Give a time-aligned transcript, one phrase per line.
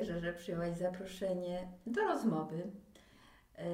[0.00, 2.62] cieszę, że przyjęłaś zaproszenie do rozmowy.
[3.58, 3.64] E,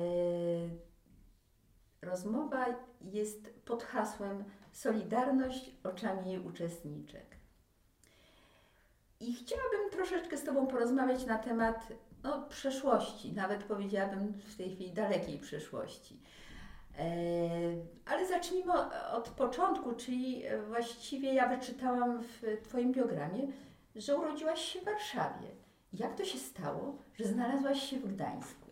[2.02, 2.66] rozmowa
[3.00, 7.36] jest pod hasłem Solidarność oczami jej uczestniczek.
[9.21, 14.93] I chciałabym troszeczkę z Tobą porozmawiać na temat no, przeszłości, nawet powiedziałabym w tej chwili
[14.93, 16.21] dalekiej przeszłości.
[16.99, 17.08] E,
[18.07, 18.72] ale zacznijmy
[19.13, 23.46] od początku, czyli właściwie ja wyczytałam w Twoim biogramie,
[23.96, 25.65] że urodziłaś się w Warszawie.
[25.93, 28.67] Jak to się stało, że znalazłaś się w Gdańsku?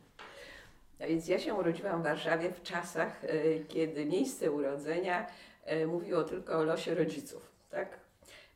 [1.01, 3.29] No więc ja się urodziłam w Warszawie w czasach, e,
[3.69, 5.27] kiedy miejsce urodzenia
[5.65, 7.53] e, mówiło tylko o losie rodziców.
[7.71, 8.01] Tak?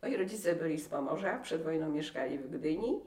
[0.03, 3.01] Moi rodzice byli z Pomorza, przed wojną mieszkali w Gdyni,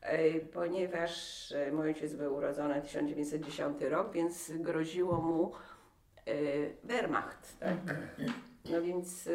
[0.00, 5.52] e, ponieważ mój ojciec był urodzony w 1910 rok, więc groziło mu
[6.84, 7.58] Wehrmacht.
[7.58, 7.76] Tak?
[8.70, 9.28] No więc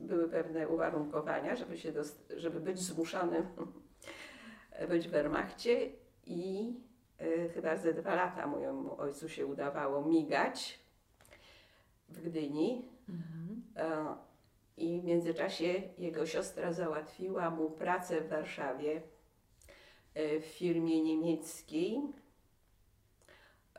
[0.00, 1.92] były pewne uwarunkowania, żeby, się
[2.36, 3.46] żeby być zmuszonym
[4.88, 5.90] być w Wehrmachcie
[6.26, 6.74] i
[7.20, 10.82] y, chyba ze dwa lata mojemu ojcu się udawało migać
[12.08, 12.88] w Gdyni.
[13.08, 13.62] Mhm.
[13.76, 14.16] E,
[14.76, 19.02] I w międzyczasie jego siostra załatwiła mu pracę w Warszawie
[20.14, 22.02] e, w firmie niemieckiej.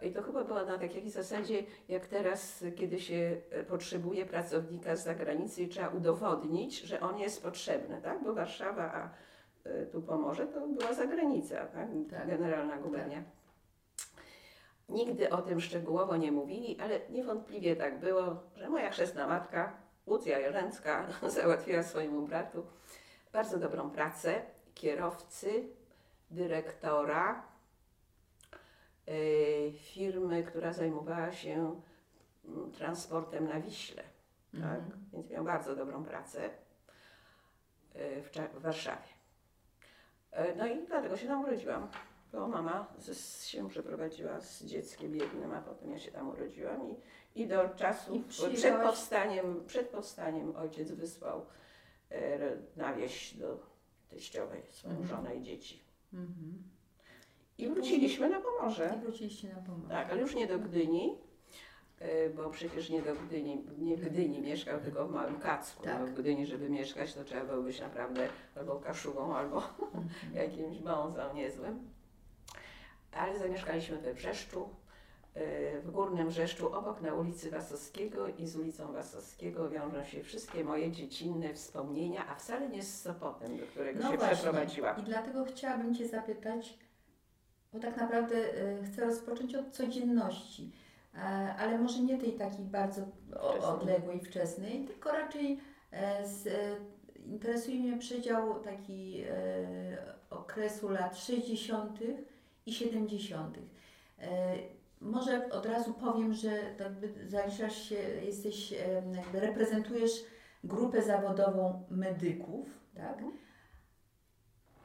[0.02, 5.04] I to chyba było na takiej zasadzie, jak teraz, kiedy się e, potrzebuje pracownika z
[5.04, 8.24] zagranicy i trzeba udowodnić, że on jest potrzebny, tak?
[8.24, 9.10] Bo Warszawa, a
[9.92, 11.90] tu Pomorze, to była zagranica, tak?
[12.12, 12.28] tak.
[12.28, 13.18] Generalna gubernia.
[13.18, 13.44] Tak.
[14.90, 20.40] Nigdy o tym szczegółowo nie mówili, ale niewątpliwie tak było, że moja chrzestna matka, Łucja
[20.40, 22.64] Jerzęcka, załatwiła swojemu bratu
[23.34, 24.42] bardzo dobrą pracę
[24.74, 25.70] kierowcy,
[26.32, 27.44] dyrektora
[29.08, 31.82] yy, firmy, która zajmowała się
[32.46, 34.04] mm, transportem na Wiśle.
[34.52, 34.80] Tak?
[34.80, 35.06] Mhm.
[35.14, 36.50] Więc miał bardzo dobrą pracę
[37.96, 39.23] yy, w, w Warszawie.
[40.38, 41.88] Yy, no i dlatego się tam urodziłam
[42.34, 46.96] bo mama z, się przeprowadziła z dzieckiem jednym, a potem ja się tam urodziłam i,
[47.36, 51.46] i do czasu, I przed, powstaniem, przed powstaniem ojciec wysłał
[52.12, 52.40] e,
[52.76, 53.60] na wieś do
[54.10, 55.10] teściowej swoją mhm.
[55.10, 55.84] żonę i dzieci.
[56.14, 56.64] Mhm.
[57.58, 58.96] I wróciliśmy na Pomorze.
[58.98, 59.90] I wróciliście na Pomorze.
[59.90, 61.33] Tak, ale już nie do Gdyni, e,
[62.36, 65.84] bo przecież nie do Gdyni, nie w Gdyni mieszkał, tylko w Małym Kacku.
[65.84, 66.00] Tak.
[66.00, 70.10] No, w Gdyni, żeby mieszkać, to trzeba było być naprawdę albo kaszugą, albo mhm.
[70.34, 71.94] jakimś bązą niezłym
[73.16, 74.70] ale zamieszkaliśmy we Wrzeszczu,
[75.34, 80.64] e, w Górnym Wrzeszczu, obok na ulicy Wasowskiego i z ulicą Wasowskiego wiążą się wszystkie
[80.64, 84.36] moje dziecinne wspomnienia, a wcale nie z Sopotem, do którego no się właśnie.
[84.36, 85.00] przeprowadziłam.
[85.00, 86.78] I dlatego chciałabym Cię zapytać,
[87.74, 90.83] bo tak naprawdę e, chcę rozpocząć od codzienności, e,
[91.60, 93.02] ale może nie tej takiej bardzo
[93.62, 95.60] odległej, wczesnej, tylko raczej
[96.26, 96.50] z,
[97.26, 99.24] interesuje mnie przedział taki
[100.30, 102.00] okresu lat 60
[102.66, 103.58] i 70.
[104.20, 104.56] E,
[105.02, 108.74] może od razu powiem, że jakby zaliczasz się, jesteś,
[109.16, 110.12] jakby reprezentujesz
[110.64, 113.14] grupę zawodową medyków, tak?
[113.14, 113.32] Mhm.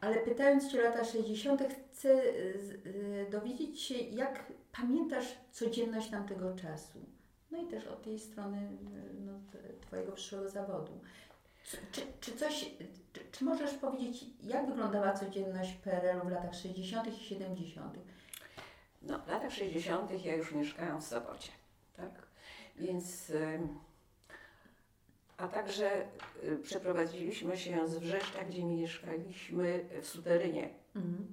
[0.01, 1.63] Ale pytając Cię o lata 60.,
[1.93, 6.99] chcę e, dowiedzieć się, jak pamiętasz codzienność tamtego czasu.
[7.51, 8.69] No i też od tej strony
[9.27, 9.33] no,
[9.81, 11.01] Twojego przyszłego zawodu.
[11.93, 12.71] Czy, czy coś,
[13.13, 17.09] czy, czy, możesz powiedzieć, jak wyglądała codzienność PRL-u w latach 60.
[17.09, 17.95] i 70.?
[19.03, 20.25] No, w latach 60.
[20.25, 21.53] ja już mieszkałam w Sopocie,
[21.97, 22.27] tak?
[22.77, 23.33] Więc,
[25.37, 26.07] a także
[26.45, 31.33] y, przeprowadziliśmy się z Wrzeszcza, gdzie mieszkaliśmy w Suterynie mhm.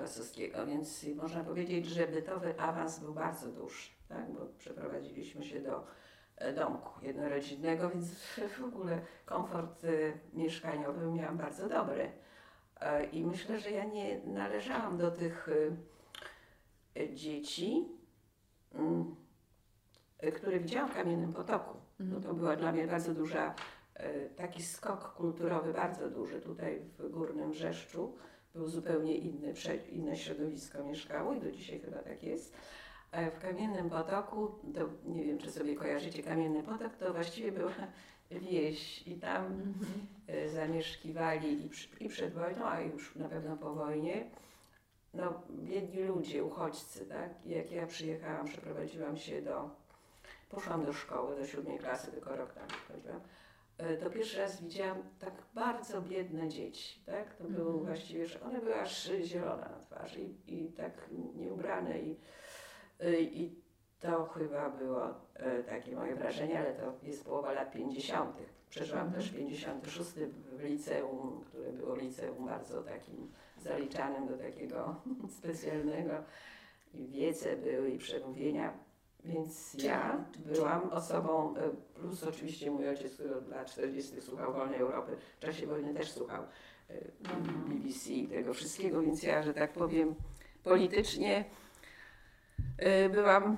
[0.00, 4.32] Wasowskiego, więc można powiedzieć, że bytowy awans był bardzo duży, tak?
[4.32, 5.86] Bo przeprowadziliśmy się do
[6.42, 8.14] E, domku jednorodzinnego, więc
[8.60, 9.88] w ogóle komfort e,
[10.32, 12.12] mieszkaniowy miałam bardzo dobry.
[12.80, 15.48] E, I myślę, że ja nie należałam do tych
[17.14, 17.88] dzieci,
[18.74, 19.16] mm,
[20.34, 21.78] które widziałam w Kamiennym Potoku.
[21.98, 23.54] No to była dla mnie bardzo duża,
[24.36, 28.16] taki skok kulturowy, bardzo duży tutaj w Górnym Rzeszczu.
[28.54, 29.54] Był zupełnie inny,
[29.92, 32.54] inne środowisko mieszkało i do dzisiaj chyba tak jest
[33.12, 37.72] w Kamiennym Potoku, to nie wiem, czy sobie kojarzycie Kamienny Potok, to właściwie była
[38.30, 40.48] wieś i tam mm -hmm.
[40.48, 41.70] zamieszkiwali i,
[42.04, 44.30] i przed wojną, a już na pewno po wojnie,
[45.14, 47.30] no biedni ludzie, uchodźcy, tak?
[47.46, 49.70] Jak ja przyjechałam, przeprowadziłam się do,
[50.50, 53.41] poszłam do szkoły, do siódmej klasy, tylko rok tam chodziłam, e,
[54.00, 57.34] to pierwszy raz widziałam tak bardzo biedne dzieci, tak?
[57.34, 57.86] To było mm -hmm.
[57.86, 62.16] właściwie, że one były aż zielone na twarzy i, i tak nieubrane i
[63.02, 63.62] Y, I
[64.00, 68.36] To chyba było e, takie moje wrażenie, ale to jest połowa lat 50.
[68.70, 69.22] Przeżyłam Mhm.
[69.22, 70.10] też 56
[70.52, 74.96] w liceum, które było liceum bardzo takim zaliczanym do takiego
[75.38, 76.12] specjalnego.
[76.94, 78.72] I wiece były i przemówienia,
[79.24, 84.20] więc ja byłam osobą, e, plus oczywiście mój ojciec, który od lat 40.
[84.20, 86.42] słuchał Wolnej Europy, w czasie wojny też słuchał
[86.90, 86.94] e,
[87.68, 90.14] BBC i tego wszystkiego, więc ja, że tak powiem,
[90.62, 91.44] politycznie
[92.78, 93.56] e, byłam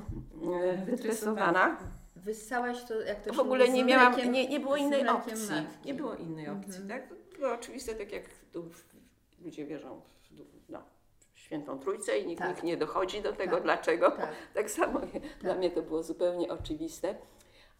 [0.87, 1.79] wytresowana.
[2.17, 5.33] Wyssałaś to, jak to W ogóle nie miałam, mlekiem- nie, nie było innej opcji.
[5.51, 5.87] matki.
[5.87, 6.89] Nie było innej opcji, Mhm.
[6.89, 7.15] tak?
[7.39, 8.71] Było oczywiste, tak jak tu
[9.45, 10.24] ludzie wierzą w
[11.45, 12.51] świętą trójcę i nikt, Tak.
[12.51, 13.65] nikt nie dochodzi do tego, Tak.
[13.65, 14.11] dlaczego.
[14.11, 14.31] Tak.
[14.55, 15.01] Tak samo
[15.41, 17.15] dla mnie to było zupełnie oczywiste.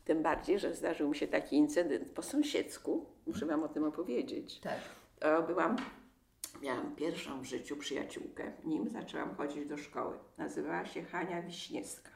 [0.05, 3.07] Tym bardziej, że zdarzył mi się taki incydent po sąsiedzku.
[3.27, 4.61] Muszę Wam o tym opowiedzieć.
[4.61, 4.79] Tak.
[5.19, 5.77] To byłam,
[6.63, 10.19] miałam pierwszą w życiu przyjaciółkę, nim zaczęłam chodzić do szkoły.
[10.39, 12.11] Nazywała się Hania Wiśniewska.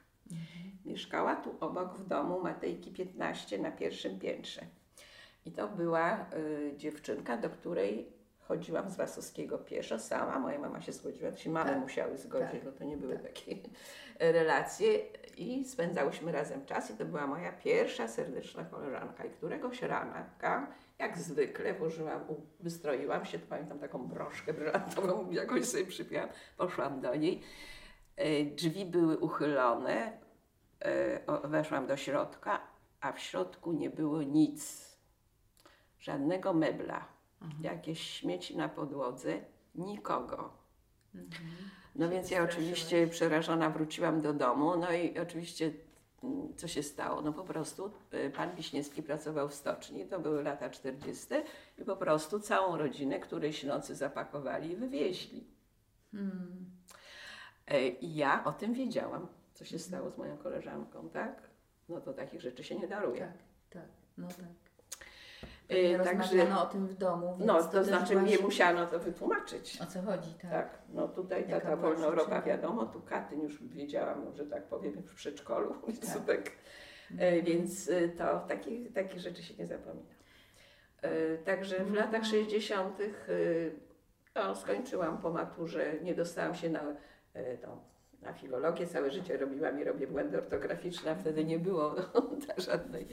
[0.84, 4.62] Mieszkała tu obok w domu Matejki 15 na pierwszym piętrze.
[5.46, 8.12] I to była y, dziewczynka, do której
[8.48, 10.38] chodziłam z Wasowskiego pieszo sama.
[10.38, 11.80] Moja mama się zgodziła, się mamy Tak.
[11.80, 12.64] musiały zgodzić, Tak.
[12.64, 13.22] bo to nie były Tak.
[13.22, 13.56] takie
[14.38, 14.98] relacje.
[15.36, 19.24] I spędzałyśmy razem czas i to była moja pierwsza serdeczna koleżanka.
[19.24, 20.66] I któregoś ranka,
[20.98, 22.24] jak zwykle, włożyłam,
[22.60, 27.42] wystroiłam się, to pamiętam taką broszkę brylantową, jakoś sobie przypiłam, poszłam do niej.
[28.16, 30.12] E, Drzwi były uchylone,
[30.80, 32.60] e, weszłam do środka,
[33.00, 34.88] a w środku nie było nic.
[35.98, 37.04] Żadnego mebla,
[37.60, 39.40] jakieś śmieci na podłodze,
[39.74, 40.52] nikogo.
[41.94, 45.72] No więc ja oczywiście przerażona wróciłam do domu, no i oczywiście
[46.22, 47.22] mm, co się stało?
[47.22, 51.26] No po prostu y, pan Wiśniewski pracował w stoczni, to były lata 40.
[51.78, 55.46] i po prostu całą rodzinę którejś nocy zapakowali i wywieźli.
[56.12, 56.70] Hmm.
[57.66, 61.50] E, I ja o tym wiedziałam, co się stało z moją koleżanką, tak?
[61.88, 63.20] No to takich rzeczy się nie daruje.
[63.20, 63.38] Tak,
[63.70, 63.88] tak,
[64.18, 64.67] no tak.
[65.70, 68.86] Nie Także, rozmawiano o tym w domu, więc no to, to znaczy byłaś- mnie musiano
[68.86, 69.80] to wytłumaczyć.
[69.82, 70.50] O co chodzi, tak.
[70.50, 72.42] Tak, no tutaj ta, Jaka ta była wolna Europa przyczyna?
[72.56, 75.74] wiadomo, tu Katyn już wiedziałam, no, że tak powiem, w przedszkolu,
[76.14, 76.26] Tak.
[76.26, 76.52] tak.
[77.18, 80.14] E, więc e, to takich, takich rzeczy się nie zapomina.
[81.02, 83.00] E, Także w latach 60.
[83.00, 83.04] e,
[84.34, 86.80] no, skończyłam po maturze, nie dostałam się na,
[87.62, 87.80] tą,
[88.22, 91.94] na filologię, całe życie robiłam i robię błędy ortograficzne, a wtedy nie było
[92.46, 93.08] tak, żadnej,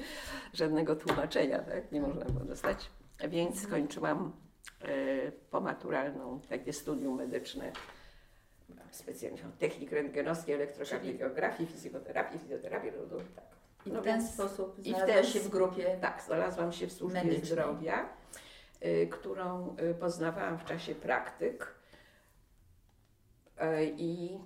[0.54, 1.92] żadnego tłumaczenia, tak?
[1.92, 2.90] nie można było dostać.
[3.30, 4.32] Więc skończyłam
[4.82, 7.72] e, pomaturalną, takie studium medyczne,
[8.92, 12.40] specjalnie technik rentgenowskiej, elektrokardiografii, fizjoterapii,
[12.98, 13.46] no, to tak.
[13.86, 14.76] I No w ten więc- sposób
[15.06, 15.98] ten się w grupie.
[16.02, 17.46] Tak, znalazłam się w służbie Medycznej.
[17.46, 18.10] zdrowia,
[18.86, 21.76] y, którą y, poznawałam w czasie praktyk.
[23.62, 24.40] Y, I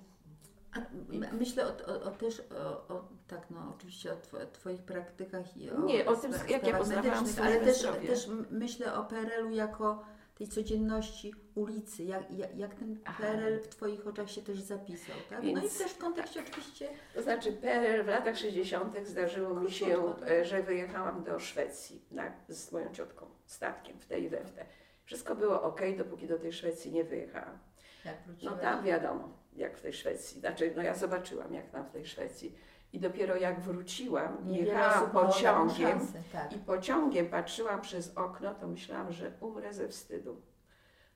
[1.32, 2.42] myślę o, o, o też,
[2.88, 6.78] o, tak no oczywiście o two, Twoich praktykach i o Nie, o tym, jak ja
[6.78, 10.04] poznawałam ale też, też myślę o PRL-u jako
[10.40, 13.22] tej codzienności ulicy, jak, jak, jak ten Aha.
[13.22, 15.42] PRL w Twoich oczach się też zapisał, tak?
[15.42, 18.96] no i Więc- też w kontekście oczywiście to znaczy PRL w latach 60.
[19.04, 20.44] zdarzyło mi się, tak.
[20.44, 24.66] że wyjechałam do Szwecji na, z moją ciotką statkiem w tej i we w te.
[25.04, 27.58] Wszystko było ok, dopóki do tej Szwecji nie wyjechałam.
[28.04, 30.40] jak No tam wiadomo, jak w tej Szwecji.
[30.40, 32.54] Znaczy, no ja zobaczyłam, jak tam w tej Szwecji.
[32.92, 36.52] I dopiero jak wróciłam, jechałam pociągiem szansę, tak.
[36.52, 40.40] i pociągiem patrzyłam przez okno, to myślałam, że umrę ze wstydu.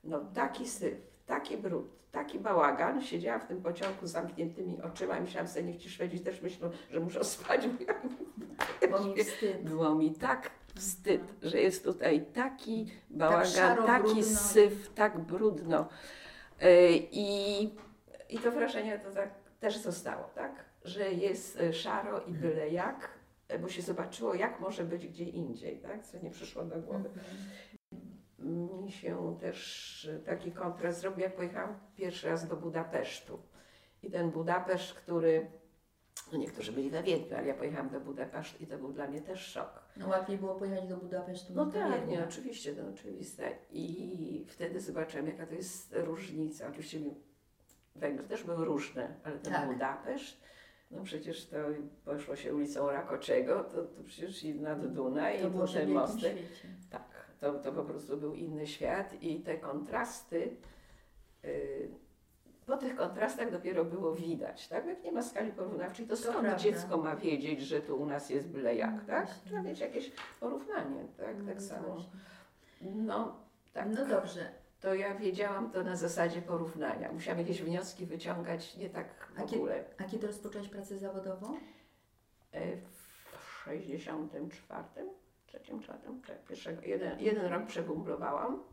[0.03, 3.01] No taki syf, taki brud, taki bałagan.
[3.01, 6.69] Siedziałam w tym pociągu z zamkniętymi oczyma i myślałam sobie, niech ci Szwedzi też myślą,
[6.91, 7.67] że muszą spać.
[7.67, 7.83] Bo
[8.81, 9.61] ja Bo mi wstyd.
[9.63, 14.23] było mi tak wstyd, że jest tutaj taki bałagan, szaro, taki brudno.
[14.23, 15.87] syf, tak brudno.
[16.59, 17.69] E, I,
[18.29, 19.29] I to wrażenie to tak
[19.59, 20.65] też zostało, tak?
[20.83, 23.09] Że jest e, szaro i byle jak,
[23.47, 26.05] e, bo się zobaczyło, jak może być gdzie indziej, tak?
[26.05, 27.09] Co nie przyszło do głowy.
[28.39, 33.39] Mi się też e, taki kontrast zrobił, jak pojechałam pierwszy raz do Budapesztu.
[34.03, 35.51] I ten Budapeszt, który,
[36.31, 39.21] no niektórzy byli we Wiedniu, ale ja pojechałam do Budapesztu i to był dla mnie
[39.21, 39.83] też szok.
[39.97, 43.51] No łatwiej było pojechać do Budapesztu No do tak, nie, oczywiście, to oczywiste.
[43.71, 46.67] I wtedy zobaczyłam, jaka to jest różnica.
[46.67, 46.99] Oczywiście
[47.95, 49.67] Węgry też były różne, ale ten Tak.
[49.73, 50.37] Budapeszt,
[50.91, 51.57] no przecież to
[52.05, 55.73] poszło się ulicą Rakoczego, to, to przecież i nad Dunaj, To i było to się
[55.73, 56.35] w te wielkim mosty.
[56.89, 60.57] Tak, to, to po prostu był inny świat i te kontrasty,
[61.45, 61.89] y,
[62.65, 64.85] po tych kontrastach dopiero było widać, tak?
[64.85, 66.57] Jak nie ma skali porównawczej, to To skąd prawda.
[66.59, 69.25] dziecko ma wiedzieć, że tu u nas jest byle jak, No tak?
[69.25, 69.45] właśnie.
[69.45, 71.35] Trzeba mieć jakieś porównanie, tak?
[71.39, 71.97] No tak samo.
[72.81, 73.35] No,
[73.73, 73.87] tak.
[73.89, 74.51] No dobrze.
[74.85, 77.11] To ja wiedziałam to na zasadzie porównania.
[77.11, 79.83] Musiałam jakieś wnioski wyciągać, nie tak w A ogóle.
[79.97, 81.59] A kiedy rozpoczęłaś pracę zawodową?
[82.51, 84.85] E, W 64,
[85.45, 88.63] trzecim, czwartym, tak, pierwszego, jeden, jeden rok przebumblowałam.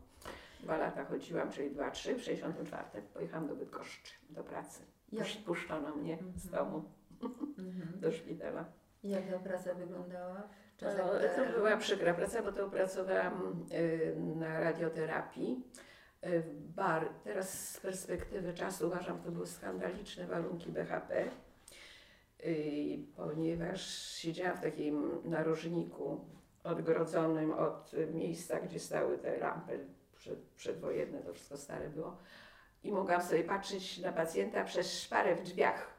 [0.63, 2.15] Dwa lata chodziłam, czyli dwa, trzy.
[2.15, 4.81] W 64 pojechałam do Bydgoszczy, do pracy.
[5.11, 6.65] Jak, Puszczono mnie z Mhm.
[6.65, 6.83] domu
[7.57, 7.99] mhm.
[8.01, 8.65] do szpitala.
[9.03, 10.43] Jak ta praca wyglądała?
[10.81, 10.87] No,
[11.35, 15.63] to była przykra praca, bo to pracowałam y, na radioterapii.
[16.23, 17.09] W Bar.
[17.23, 21.29] Teraz z perspektywy czasu uważam, to były skandaliczne warunki BHP,
[22.45, 26.25] y, ponieważ siedziałam w takim narożniku
[26.63, 32.17] odgrodzonym od miejsca, gdzie stały te lampy przed, przedwojenne, to wszystko stare było.
[32.83, 35.92] I mogłam sobie patrzeć na pacjenta przez szparę w drzwiach.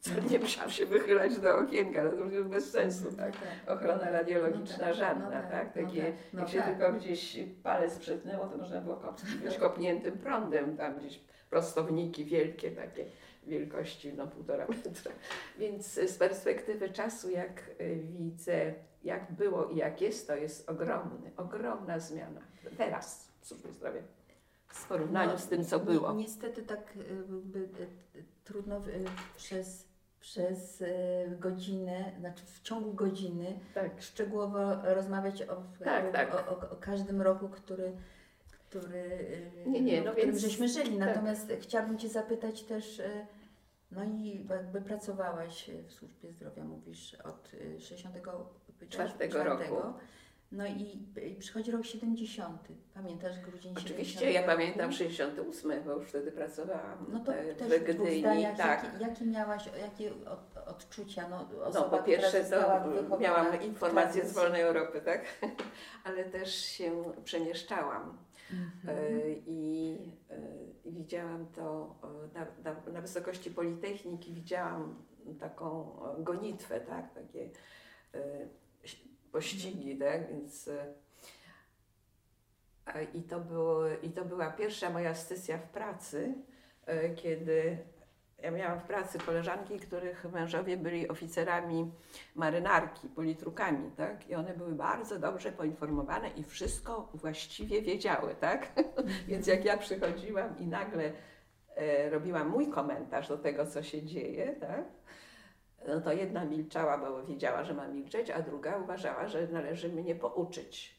[0.00, 3.32] Co nie musiałam się wychylać do okienka, no to już bez sensu, tak?
[3.66, 5.76] ochrona radiologiczna No tak, żadna, no tak?
[5.76, 6.66] no Takie, tak, no jak się tak.
[6.78, 12.70] tylko gdzieś palec przetnęło, to można było kop, być kopniętym prądem, tam gdzieś prostowniki wielkie,
[12.70, 13.04] takie
[13.46, 15.12] wielkości no półtora metra.
[15.58, 18.74] Więc z perspektywy czasu, jak y, widzę,
[19.04, 22.40] jak było i jak jest, to jest ogromny, ogromna zmiana.
[22.76, 24.00] Teraz w służbie zdrowia.
[24.66, 26.12] W porównaniu No, z tym, co ni- było.
[26.12, 27.62] Niestety tak y, by, y,
[28.18, 28.82] y, trudno
[29.36, 29.87] przez,
[30.20, 34.02] przez y, godzinę, znaczy w ciągu godziny Tak.
[34.02, 34.58] szczegółowo
[34.94, 36.34] rozmawiać o, Tak, jakby tak.
[36.34, 37.92] o, o, o każdym roku, który,
[38.68, 38.98] który,
[39.66, 40.90] y, Nie, nie, w no którym więc- żeśmy żyli.
[40.98, 41.08] tak.
[41.08, 43.26] Natomiast chciałabym Cię zapytać też, y,
[43.90, 49.74] no i jakby pracowałaś w służbie zdrowia, mówisz, od y, 64 Czwartego roku.
[50.52, 50.98] No i,
[51.30, 52.68] i przychodzi rok 70.
[52.94, 57.72] Pamiętasz grudzień Oczywiście, 70 ja pamiętam 68, bo już wtedy pracowałam No to e, też
[57.80, 58.20] w Gdyni.
[58.20, 58.84] zdaniach, Tak.
[58.84, 61.28] jakie, jakie miałaś, jakie od, odczucia?
[61.28, 65.24] No, No, osoba, po pierwsze to miałam informacje z wolnej Europy, tak?
[66.04, 68.18] Ale też się przemieszczałam
[68.52, 68.98] Mhm.
[68.98, 69.98] e, i
[70.30, 70.38] e,
[70.84, 71.94] i widziałam to
[72.34, 75.04] e, na, na, na wysokości Politechniki, widziałam
[75.40, 77.14] taką gonitwę, tak?
[77.14, 77.50] Takie
[79.32, 80.28] pościgi, tak?
[80.28, 80.94] Więc e,
[83.14, 86.34] i, to było, I to była pierwsza moja sesja w pracy,
[86.86, 87.78] e, kiedy
[88.42, 91.90] ja miałam w pracy koleżanki, których mężowie byli oficerami
[92.34, 94.28] marynarki, politrukami, tak?
[94.28, 98.72] I one były bardzo dobrze poinformowane i wszystko właściwie wiedziały, tak?
[99.28, 101.12] Więc jak ja przychodziłam i nagle
[101.76, 104.84] e, robiłam mój komentarz do tego, co się dzieje, tak?
[105.88, 110.14] No to jedna milczała, bo wiedziała, że ma milczeć, a druga uważała, że należy mnie
[110.14, 110.98] pouczyć.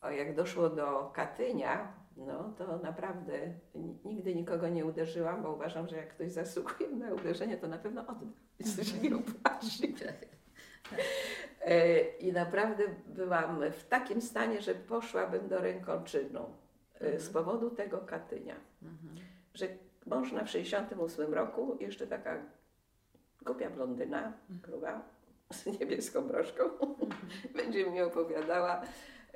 [0.00, 3.32] A jak doszło do Katynia, no to naprawdę
[3.74, 7.78] ni- nigdy nikogo nie uderzyłam, bo uważam, że jak ktoś zasługuje na uderzenie, to na
[7.78, 8.26] pewno odda.
[8.60, 9.94] Więc to się nie opłaci.
[11.60, 16.40] E, I naprawdę byłam w takim stanie, że poszłabym do rękoczynu
[17.00, 18.54] e, z powodu tego Katynia.
[18.82, 19.14] Mhm.
[19.54, 19.66] Że
[20.06, 22.42] mąż w 68 roku, jeszcze taka
[23.46, 25.02] głupia blondyna, gruba,
[25.52, 26.64] z niebieską broszką,
[27.56, 28.82] będzie mi opowiadała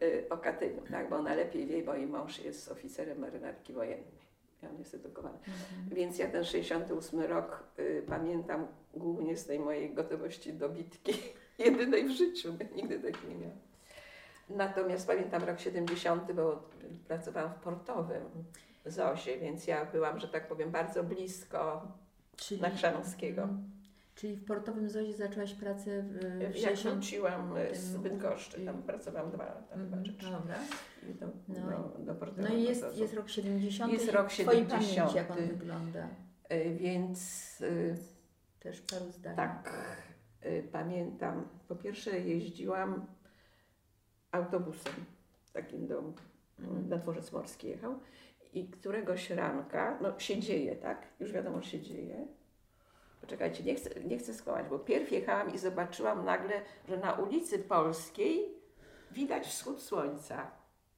[0.03, 1.11] y, o Katyniu, tak?
[1.11, 4.21] bo ona lepiej wie, bo jej mąż jest oficerem marynarki wojennej.
[4.63, 5.39] I on jest edukowany.
[5.93, 11.13] Więc ja ten 68 rok y, pamiętam głównie z tej mojej gotowości do bitki,
[11.59, 13.59] jedynej w życiu, nigdy takiej nie miałam.
[14.51, 16.69] Natomiast pamiętam rok 70, bo
[17.09, 18.25] pracowałam w portowym
[18.87, 21.89] ZOSie, więc ja byłam, że tak powiem, bardzo blisko
[22.37, 23.43] Czyli, na Chrzanowskiego.
[23.43, 23.80] Mhm.
[24.21, 26.95] Czyli w portowym ZOzie zaczęłaś pracę w, w Jak 60...
[26.95, 30.31] wróciłam z Bydgoszczy, tam pracowałam dwa lata chyba, Mhm, czy trzy.
[30.31, 30.59] Dobra.
[31.11, 33.93] I do, No do, do No i jest, jest rok 70.
[33.93, 34.97] Jest rok w Twojej 70.
[34.97, 36.09] pamięci jak on wygląda?
[36.53, 37.21] Y, Więc
[37.61, 37.97] y,
[38.61, 39.37] Też paru zdań.
[39.37, 39.73] tak,
[40.47, 41.49] y, pamiętam.
[41.69, 43.07] Po pierwsze jeździłam
[44.33, 44.95] autobusem
[45.53, 46.13] takim do,
[46.59, 46.89] Mhm.
[46.89, 47.95] na dworzec morski jechał
[48.53, 51.07] i któregoś ranka, no się dzieje, tak?
[51.21, 52.27] Już wiadomo, się dzieje.
[53.21, 57.59] Poczekajcie, nie chcę, nie chcę skłamać, bo pierw jechałam i zobaczyłam nagle, że na ulicy
[57.59, 58.55] Polskiej
[59.11, 60.51] widać wschód słońca.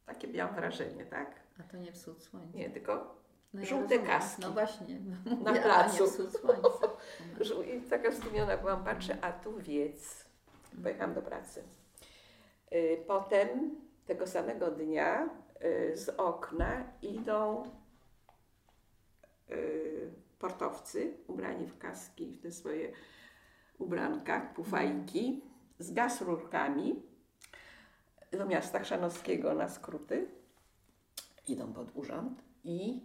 [0.06, 1.40] Takie miałam wrażenie, tak?
[1.60, 2.58] A to nie wschód słońca.
[2.58, 3.14] Nie, tylko
[3.54, 4.42] No żółte kaski.
[4.42, 5.00] No właśnie.
[5.44, 6.02] Na Ja, placu.
[6.02, 6.88] A nie wschód słońca.
[7.40, 10.24] Że- I taka zdumiona byłam, patrzę, a tu wiec.
[10.82, 11.62] Pojechałam do pracy.
[12.72, 13.48] Y, Potem
[14.06, 15.28] tego samego dnia
[15.64, 17.64] y, z okna idą
[20.42, 22.92] y, portowcy ubrani w kaski, w te swoje
[23.78, 25.44] ubranka, pufajki,
[25.78, 27.02] z gaz rurkami
[28.32, 30.26] do miasta Chrzanowskiego na skróty.
[31.48, 33.00] Idą pod urząd i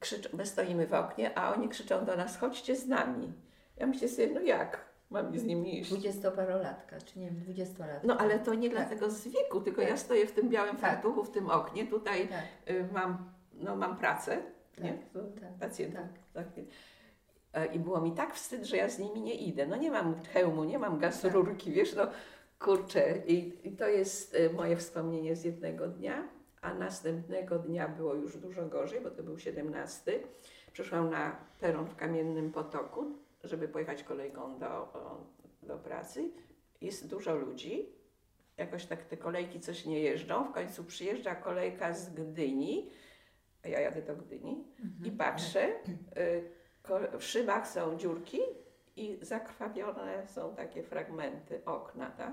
[0.00, 3.32] krzyczą, my stoimy w oknie, a oni krzyczą do nas, chodźcie z nami.
[3.76, 5.90] Ja myślę sobie, no jak mam z nimi iść?
[5.92, 8.06] Dwudziestoparolatka, czy nie wiem, dwudziestolatka.
[8.06, 8.78] No ale to nie Tak.
[8.78, 9.90] dlatego z wieku, tylko Tak.
[9.90, 10.80] ja stoję w tym białym Tak.
[10.80, 12.44] fartuchu, w tym oknie, tutaj Tak.
[12.74, 14.42] y, mam no mam pracę,
[14.78, 14.92] nie?
[14.92, 16.00] Tak, tak, pacjentów.
[16.34, 16.46] Tak.
[17.52, 19.66] E, I było mi tak wstyd, że ja z nimi nie idę.
[19.66, 22.06] No nie mam hełmu, nie mam gaz rurki, wiesz, no
[22.58, 23.18] kurczę.
[23.26, 26.28] I, I to jest e, moje wspomnienie z jednego dnia,
[26.60, 30.20] a następnego dnia było już dużo gorzej, bo to był 17.
[30.72, 33.04] Przyszłam na peron w Kamiennym Potoku,
[33.44, 34.92] żeby pojechać kolejką do,
[35.62, 36.30] do pracy.
[36.80, 37.88] Jest dużo ludzi.
[38.56, 40.44] Jakoś tak te kolejki coś nie jeżdżą.
[40.44, 42.90] W końcu przyjeżdża kolejka z Gdyni,
[43.64, 44.64] a ja jadę do Gdyni
[45.04, 45.68] i patrzę,
[46.18, 48.40] y, w szybach są dziurki
[48.96, 52.32] i zakrwawione są takie fragmenty okna, tak?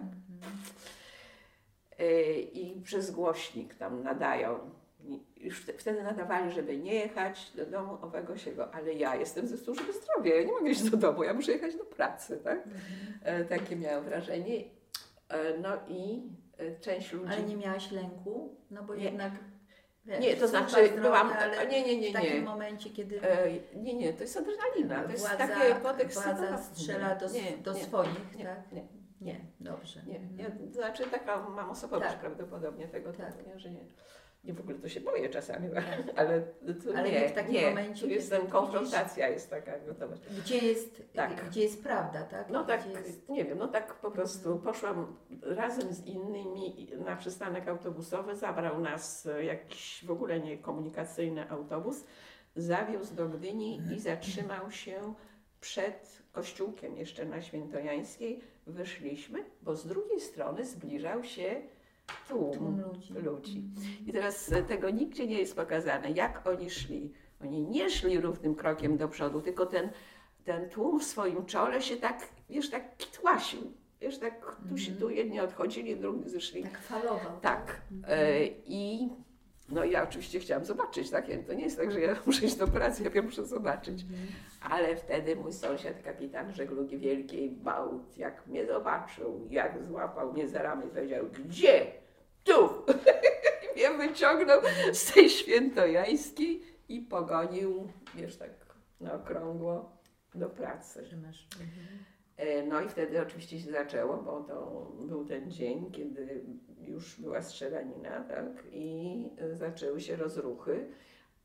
[1.99, 4.59] Y, I przez głośnik tam nadają.
[5.37, 9.57] Już wte- wtedy nadawali, żeby nie jechać do domu owego siego, ale ja jestem ze
[9.57, 12.59] służby zdrowia, ja nie mogę iść do domu, ja muszę jechać do pracy, tak?
[13.23, 14.63] E, Takie miałam wrażenie.
[15.29, 16.23] E, No i
[16.57, 17.33] e, część ludzi...
[17.33, 18.55] Ale nie miałaś lęku?
[18.71, 19.03] No bo Nie.
[19.03, 19.31] jednak.
[20.05, 21.33] Wiesz, Nie, to znaczy zdrowia, byłam...
[21.39, 22.41] ale Nie, nie, nie, w takim nie.
[22.41, 26.47] momencie, kiedy E, Nie, nie, to jest adrenalina, to jest władza, takie podekscytowanie.
[26.47, 28.71] władza strzela do, Nie, do nie, swoich, nie, tak?
[28.71, 28.87] nie.
[29.21, 30.01] Nie, dobrze.
[30.07, 30.39] Nie, Mhm.
[30.39, 32.19] ja, to znaczy taka mam osobowość Tak.
[32.19, 33.33] prawdopodobnie tego Tak.
[33.33, 33.85] typu, nie, że nie.
[34.43, 35.67] Nie w ogóle to się boję czasami,
[36.15, 37.69] ale to Ale nie, w takim nie.
[37.69, 40.21] momencie, Tu jestem, widzisz- konfrontacja jest taka gotowość.
[40.39, 41.49] Gdzie jest, Tak.
[41.49, 42.49] gdzie jest prawda, tak?
[42.49, 43.29] No tak, jest...
[43.29, 49.25] nie wiem, no tak po prostu poszłam razem z innymi na przystanek autobusowy, zabrał nas
[49.25, 52.03] e, jakiś w ogóle niekomunikacyjny autobus,
[52.55, 55.13] zawiózł do Gdyni i zatrzymał się
[55.61, 58.39] przed kościółkiem jeszcze na Świętojańskiej.
[58.67, 61.61] Wyszliśmy, bo z drugiej strony zbliżał się
[62.27, 63.13] tłum, Tłum ludzi.
[63.13, 63.63] ludzi.
[64.07, 67.13] I teraz e, tego nigdzie nie jest pokazane, jak oni szli.
[67.41, 69.89] Oni nie szli równym krokiem do przodu, tylko ten,
[70.43, 73.61] ten tłum w swoim czole się tak, wiesz, tak kitłasił.
[74.01, 76.63] Wiesz, tak tu się tu jedni odchodzili, drudzy zeszli.
[76.63, 77.39] Tak falował.
[77.41, 77.81] Tak.
[78.07, 79.09] E, I
[79.69, 81.25] no ja oczywiście chciałam zobaczyć, tak?
[81.47, 84.05] To nie jest tak, że ja muszę iść do pracy, ja wiem, muszę zobaczyć.
[84.69, 90.61] Ale wtedy mój sąsiad, kapitan żeglugi wielkiej, Bałt, jak mnie zobaczył, jak złapał mnie za
[90.61, 91.85] ramię, powiedział, gdzie?
[92.43, 92.51] Tu!
[93.75, 94.61] I mnie wyciągnął
[94.93, 98.49] z tej świętojańskiej i pogonił, wiesz, tak
[99.01, 99.97] na okrągło
[100.35, 101.03] do pracy.
[101.27, 101.47] Masz.
[102.37, 106.43] E, No i wtedy oczywiście się zaczęło, bo to był ten dzień, kiedy
[106.81, 108.45] już była strzelanina, tak?
[108.71, 110.87] I zaczęły się rozruchy,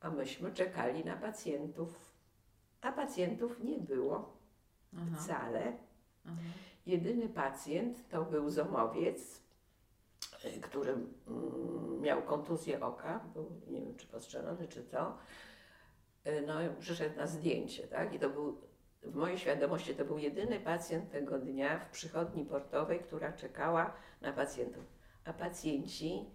[0.01, 2.17] a myśmy czekali na pacjentów.
[2.81, 4.37] A pacjentów nie było
[4.97, 5.73] Aha, wcale.
[6.27, 6.37] aha.
[6.87, 9.43] Jedyny pacjent to był zomowiec,
[10.63, 15.17] który mm, miał kontuzję oka, był, nie wiem czy postrzelony, czy co.
[16.27, 18.15] Y, No przyszedł na zdjęcie, tak?
[18.15, 18.61] I to był,
[19.03, 24.33] w mojej świadomości to był jedyny pacjent tego dnia w przychodni portowej, która czekała na
[24.33, 24.85] pacjentów.
[25.25, 26.31] A pacjenci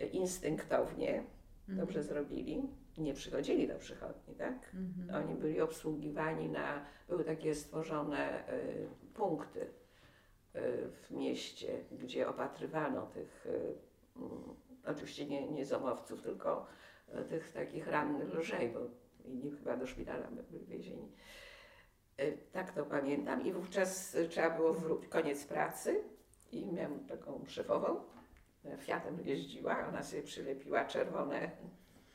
[0.00, 1.24] y, instynktownie
[1.68, 2.62] dobrze zrobili,
[2.98, 4.74] nie przychodzili do przychodni, tak?
[4.74, 5.24] Mhm.
[5.24, 9.81] Oni byli obsługiwani na, były takie stworzone y, punkty
[10.54, 13.74] w mieście, gdzie opatrywano tych, y,
[14.16, 14.54] mm,
[14.86, 16.66] oczywiście nie, nie zomowców, tylko
[17.20, 18.80] y, tych takich rannych lżej, bo
[19.24, 21.12] inni chyba do szpitala by- byli wiezieni.
[22.20, 26.04] Y, tak to pamiętam i wówczas y, trzeba było wrócić, koniec pracy
[26.52, 28.00] i miałam taką szefową,
[28.64, 31.50] y, Fiatem jeździła, ona sobie przylepiła czerwone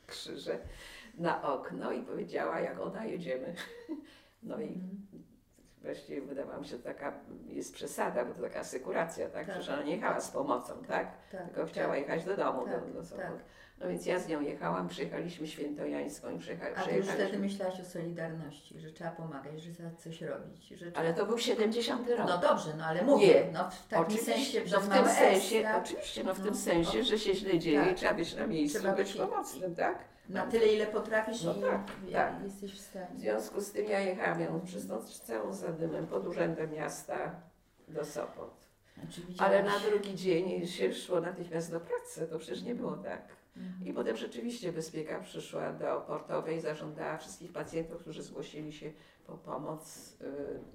[0.06, 0.58] krzyże
[1.14, 3.54] na okno i powiedziała, jak ona jedziemy.
[4.42, 4.80] No i
[5.82, 7.12] Właściwie wydawała mi się, że taka
[7.48, 9.46] jest przesada, bo to taka asykuracja, tak?
[9.46, 9.54] Tak.
[9.54, 11.08] Przecież ona nie jechała z pomocą, tak?
[11.32, 13.28] Tak, Tylko chciała tak, jechać do domu, tak, do, do Sopotu.
[13.28, 13.38] tak.
[13.80, 17.80] No więc ja z nią jechałam, przyjechaliśmy świętojańską i przyjecha, A ty już wtedy myślałaś
[17.80, 20.68] o solidarności, że trzeba pomagać, że trzeba coś robić.
[20.68, 21.00] Że trzeba...
[21.00, 22.18] Ale to był 70 rok.
[22.28, 23.52] No dobrze, no ale mówię, Nie.
[23.52, 25.82] no w takim oczywiście, sensie, no w tym S, sensie, tak?
[25.84, 27.92] oczywiście, no w No, tym sensie, że się źle dzieje tak.
[27.92, 29.98] i trzeba być na miejscu, Trzeba być- pomocnym, tak?
[30.28, 32.44] Na tyle, ile potrafisz No i tak, tak.
[32.44, 33.18] jesteś w W stanie.
[33.18, 37.40] związku z tym ja jechałam ją przez noc całą zadymem pod urzędem miasta
[37.88, 38.68] do Sopot.
[39.38, 43.22] Ale na drugi dzień się szło natychmiast do pracy, to przecież nie było tak.
[43.56, 43.86] Mhm.
[43.88, 48.92] I potem rzeczywiście bezpieka przyszła do portowej zażądała wszystkich pacjentów, którzy zgłosili się
[49.26, 50.24] po pomoc, y,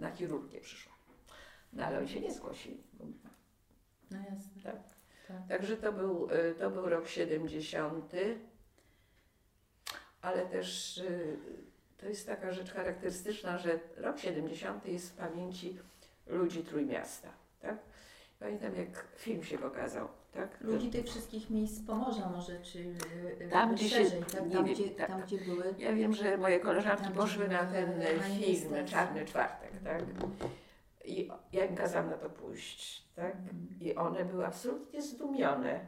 [0.01, 0.93] na chirurgię przyszła.
[1.73, 2.83] No ale oni się nie zgłosili.
[4.11, 4.61] No jasne.
[4.63, 4.75] Tak.
[5.27, 5.47] tak.
[5.47, 8.11] Także to był, y, to był rok 70,
[10.23, 11.37] ale też y,
[11.97, 15.79] to jest taka rzecz charakterystyczna, że rok 70 jest w pamięci
[16.27, 17.29] ludzi Trójmiasta.
[17.61, 17.77] Tak?
[18.39, 20.07] Pamiętam jak film się pokazał.
[20.33, 20.61] Tak?
[20.61, 22.95] Ludzi tych wszystkich miejsc z Pomorza może, czy y,
[23.51, 24.45] Tam, jakby gdzie się- szerzej, tak?
[24.45, 25.07] nie tam, wiem, gdzie, tak.
[25.07, 25.75] tam gdzie były.
[25.77, 28.85] Ja wiem, że moje koleżanki Tam, poszły na ten film manifestacje.
[28.85, 30.03] Czarny Czwartek, tak?
[31.05, 33.35] I ja im kazałam na to pójść, tak?
[33.35, 33.67] Mhm.
[33.81, 35.79] I one były absolutnie zdumione.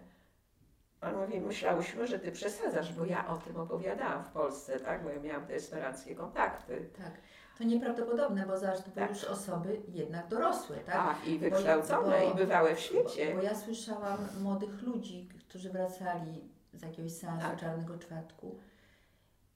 [1.05, 5.03] On mówi, myślałyśmy, że ty przesadzasz, bo ja o tym opowiadałam w Polsce, tak?
[5.03, 6.89] Bo ja miałam te esperackie kontakty.
[6.97, 7.11] Tak.
[7.57, 9.09] To nieprawdopodobne, bo zobacz, to były Tak.
[9.09, 10.95] już osoby jednak dorosłe, tak?
[10.95, 13.35] Tak, i Bo wykształcone, bo- i bywałe w Bo, świecie.
[13.35, 17.59] bo ja słyszałam młodych ludzi, którzy wracali z jakiegoś seansu Tak.
[17.59, 18.55] Czarnego Czwartku.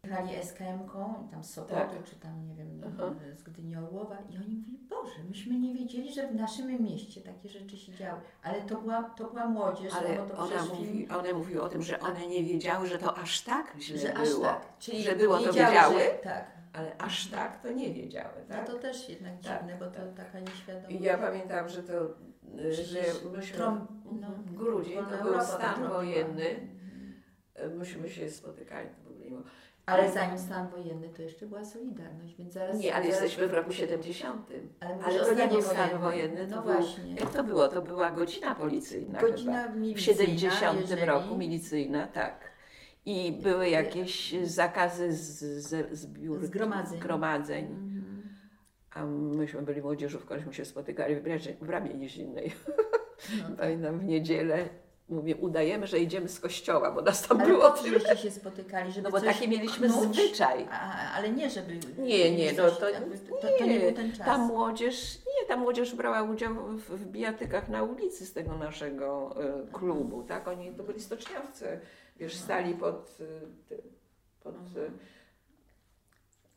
[0.03, 2.03] Jechali SKM-ką, tam z Sopotu, Tak.
[2.03, 3.13] czy tam, nie wiem, Aha.
[3.37, 7.49] z Gdyni Orłowa i oni mówili, Boże, myśmy nie wiedzieli, że w naszym mieście takie
[7.49, 8.21] rzeczy się działy.
[8.43, 11.69] Ale to była, to była młodzież, Ale no to ona mówi, film, one mówiły o
[11.69, 14.45] tym, że one nie wiedziały, że to aż tak źle że aż było.
[14.45, 14.61] tak.
[14.79, 15.99] Czyli Że było, to wiedziały?
[15.99, 16.51] Że, tak.
[16.73, 18.67] Ale aż tak to nie wiedziały, No tak?
[18.67, 20.13] to też jednak Tak, dziwne, bo to tak.
[20.25, 20.87] taka nieświadoma.
[20.87, 21.93] I ja pamiętam, że to,
[22.59, 22.99] y, że
[23.37, 23.85] myśmy Trąb-
[24.21, 27.77] no, w grudzień, to był stan wojenny, Mhm.
[27.77, 29.43] myśmy się spotykali, to w ogóle nie było.
[29.89, 32.79] Ale zanim stan wojenny, to jeszcze była Solidarność, więc zaraz...
[32.79, 34.49] Nie, ale zaraz, jesteśmy w roku 70.
[34.79, 37.15] Ale, Ale to nie był stan wojenny, to No był- właśnie.
[37.15, 37.67] Jak to było?
[37.67, 39.31] To była godzina policyjna chyba.
[39.31, 41.05] Godzina W milicyjna, 70 jeżeli...
[41.05, 42.49] roku milicyjna, tak.
[43.05, 46.99] I były jakieś zakazy z, z, zbiór, Zgromadzeń.
[46.99, 47.65] zgromadzeń.
[47.65, 48.29] Mhm.
[48.93, 52.51] A myśmy byli młodzieżówką, się spotykali w bramie, w bramie niezinnej.
[53.49, 53.55] No.
[53.59, 54.69] Pamiętam w niedzielę.
[55.09, 57.99] Mówię, udajemy, że idziemy z kościoła, bo nas tam Ale było tyle.
[57.99, 60.15] żeście się spotykali, żeby No bo taki mieliśmy pchnąć?
[60.15, 60.67] zwyczaj.
[60.71, 61.79] A, ale nie, żeby...
[61.97, 62.85] Nie, nie, no to- to,
[63.59, 64.25] to nie był ten czas.
[64.25, 69.35] Ta młodzież, nie, ta młodzież brała udział w, w bijatykach na ulicy z tego naszego
[69.43, 70.47] e, klubu, tak?
[70.47, 71.79] Oni to byli stoczniowcy,
[72.17, 73.17] wiesz, stali pod,
[73.69, 73.81] ty-
[74.43, 74.59] pod o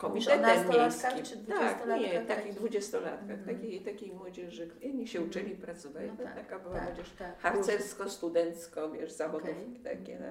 [0.02, 1.22] komitetem miejskim.
[1.24, 3.56] czy Tak, nie, takich dwudziestolatkach, Mhm.
[3.56, 7.38] takiej, takiej młodzieży, inni się uczyli, pracowali, No tak, taka była tak, młodzież tak.
[7.40, 9.80] harcersko-studencko, wiesz, zawodówki Okej.
[9.98, 10.26] takie, no.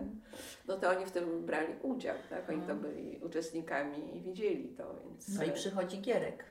[0.67, 2.49] no to oni w tym brali udział, tak?
[2.49, 2.79] Oni to Mhm.
[2.81, 5.37] byli uczestnikami i widzieli to, więc...
[5.37, 6.43] No i przychodzi Gierek.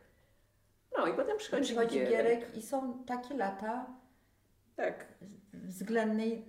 [0.99, 2.11] No i potem przychodzi, Przychodzi Gierek.
[2.11, 3.87] Gierek i są takie lata
[4.77, 5.07] Tak,
[5.53, 6.45] względnej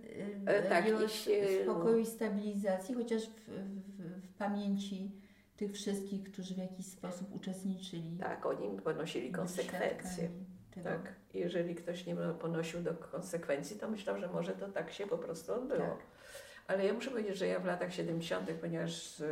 [0.48, 0.86] E, y, tak,
[1.64, 5.12] spokoju i stabilizacji, chociaż w, w, w pamięci
[5.62, 8.18] tych wszystkich, którzy w jakiś sposób uczestniczyli.
[8.20, 10.30] tak, oni ponosili konsekwencje.
[10.84, 15.18] Tak, jeżeli ktoś nie ponosił do konsekwencji, to myślał, że może to tak się po
[15.18, 15.80] prostu odbyło.
[15.80, 15.98] Tak.
[16.68, 19.24] Ale ja muszę powiedzieć, że ja w latach 70., ponieważ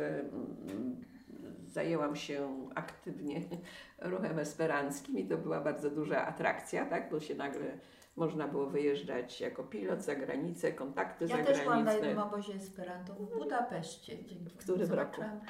[1.68, 3.40] zajęłam się aktywnie
[4.12, 7.78] ruchem esperanckim i to była bardzo duża atrakcja, tak, bo się nagle
[8.16, 12.08] można było wyjeżdżać jako pilot za granicę, kontakty Ja też byłam na zagraniczne.
[12.08, 14.16] jednym obozie Esperanto w Budapeszcie.
[14.48, 15.40] W którym Zobaczyłam-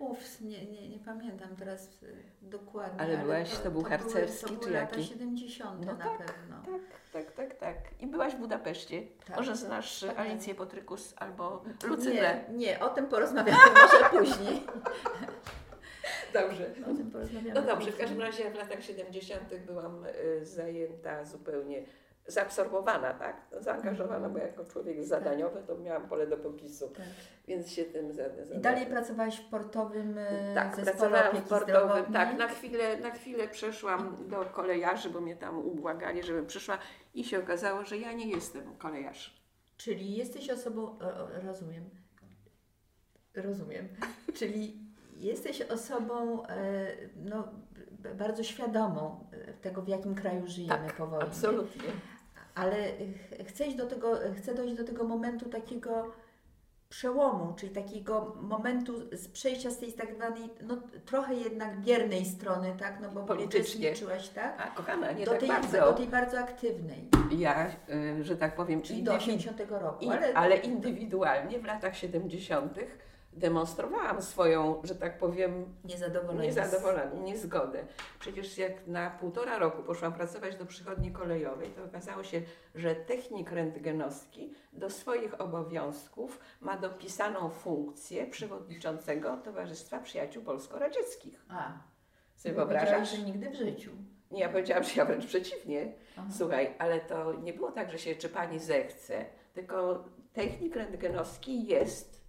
[0.00, 3.00] Uff, nie, nie, nie pamiętam teraz y, dokładnie.
[3.00, 5.08] Ale byłaś- to był były- harcerski to były czy lata jaki?
[5.08, 6.62] 70 No na tak, pewno.
[6.66, 6.82] Tak,
[7.12, 7.76] tak, tak, tak.
[8.00, 9.02] I byłaś w Budapeszcie.
[9.26, 9.36] Tak.
[9.36, 10.18] Może znasz Tak.
[10.18, 12.44] Alicję Potrykus albo Lucynę.
[12.50, 14.62] Nie, nie, o tym porozmawiamy może później.
[16.32, 16.70] Dobrze.
[16.92, 19.42] O tym porozmawiamy No dobrze, w każdym razie w latach 70.
[19.66, 21.82] byłam y, zajęta zupełnie,
[22.26, 23.36] zaabsorbowana, tak?
[23.60, 27.06] Zaangażowana, bo jako człowiek zadaniowy to miałam pole do popisu, Tak.
[27.48, 28.22] więc się tym za-
[28.56, 32.12] I dalej pracowałaś w portowym y, Tak, pracowałam w portowym, zdrowotnej?
[32.12, 36.78] tak, na chwilę, na chwilę przeszłam do kolejarzy, bo mnie tam ubłagali, żebym przyszła
[37.14, 39.34] i się okazało, że ja nie jestem kolejarzem.
[39.76, 40.98] Czyli jesteś osobą,
[41.46, 41.84] rozumiem,
[43.34, 43.88] rozumiem,
[44.38, 44.76] czyli
[45.16, 47.48] jesteś osobą e, no,
[48.14, 51.26] bardzo świadomą e, tego, w jakim kraju żyjemy Tak, po wojnie.
[51.26, 51.82] Absolutnie.
[52.54, 56.12] Ale ch- chcę do tego, chcę dojść do tego momentu takiego
[56.88, 62.72] przełomu, czyli takiego momentu z przejścia z tej tak zwanej, no trochę jednak biernej strony,
[62.78, 63.60] tak, no bo Politycznie.
[63.90, 64.54] uczestniczyłaś, tak?
[64.60, 65.80] A kochana, nie do, tak tej, bardzo.
[65.80, 67.70] do tej bardzo aktywnej, Ja,
[68.18, 71.96] y, że tak powiem, czyli do indywi- 80 roku, I, ale, ale indywidualnie w latach
[71.96, 72.78] 70.
[73.32, 76.48] demonstrowałam swoją, że tak powiem, niezadowolenie.
[76.48, 77.84] niezadowolenie, niezgodę.
[78.20, 82.42] Przecież jak na półtora roku poszłam pracować do przychodni kolejowej, to okazało się,
[82.74, 91.44] że technik rentgenowski do swoich obowiązków ma dopisaną funkcję przewodniczącego Towarzystwa Przyjaciół Polsko-Radzieckich.
[91.48, 91.72] A,
[92.36, 93.10] Sobie wyobrażasz?
[93.16, 93.90] że nigdy w życiu.
[94.30, 95.92] Nie, ja powiedziałam, że ja wręcz przeciwnie.
[96.16, 96.28] Aha.
[96.38, 102.19] Słuchaj, ale to nie było tak, że się czy pani zechce, tylko technik rentgenowski jest,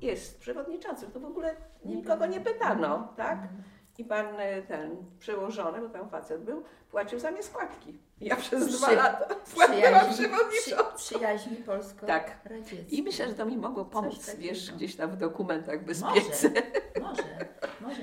[0.00, 1.10] jest przewodniczącym.
[1.10, 3.32] To w ogóle nikogo nie pytano, tak?
[3.42, 3.62] Mhm.
[3.98, 7.98] I pan e, ten przełożony, bo tam facet był, płacił za mnie składki.
[8.20, 10.96] Ja przez Przy- dwa lata byłam Przyjaźni, przy, przewodniczącą.
[10.96, 12.48] przyjaźni polsko Tak.
[12.90, 16.48] I myślę, że to mi mogło pomóc, wiesz, gdzieś tam w dokumentach może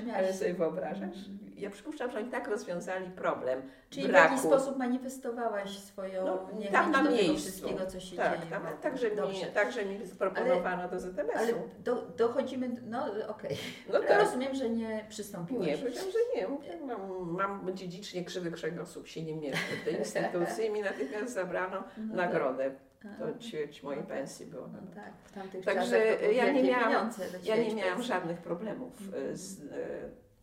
[0.06, 0.22] miałaś...
[0.24, 1.16] Ale sobie wyobrażasz?
[1.56, 4.28] Ja przypuszczam, że oni tak rozwiązali problem Czyli w braku.
[4.28, 7.36] jakiś sposób manifestowaś swoją No, niechęć tam na miejscu.
[7.36, 8.50] wszystkiego, co się Tak, dzieje.
[8.50, 8.78] tam, wokół.
[8.82, 9.16] także, mi,
[9.54, 11.38] także mi zaproponowano do ZMS-u.
[11.38, 11.52] Ale
[11.84, 13.56] do, dochodzimy, no okej.
[13.88, 14.20] no Ale tak.
[14.20, 15.66] rozumiem, że nie przystąpiłaś.
[15.66, 16.48] Nie, powiedziałam, że nie.
[16.48, 21.34] Mówię, Mam, mam dziedzicznie krzywy kręgosłup, się nie mieszczę w tej instytucji i mi natychmiast
[21.34, 22.70] zabrano No nagrodę.
[22.70, 22.85] tak.
[23.18, 24.68] To ćwierć mojej pensji było.
[24.68, 25.98] No tak, w tamtych Także
[26.32, 27.10] ja nie miałam-
[27.44, 29.32] Ja nie miałam żadnych problemów Mhm.
[29.32, 29.66] e, z e,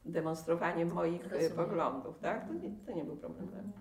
[0.05, 1.51] demonstrowaniem moich e, Rozumiem.
[1.51, 2.47] poglądów, tak?
[2.47, 3.73] To nie, to nie był problem mnie.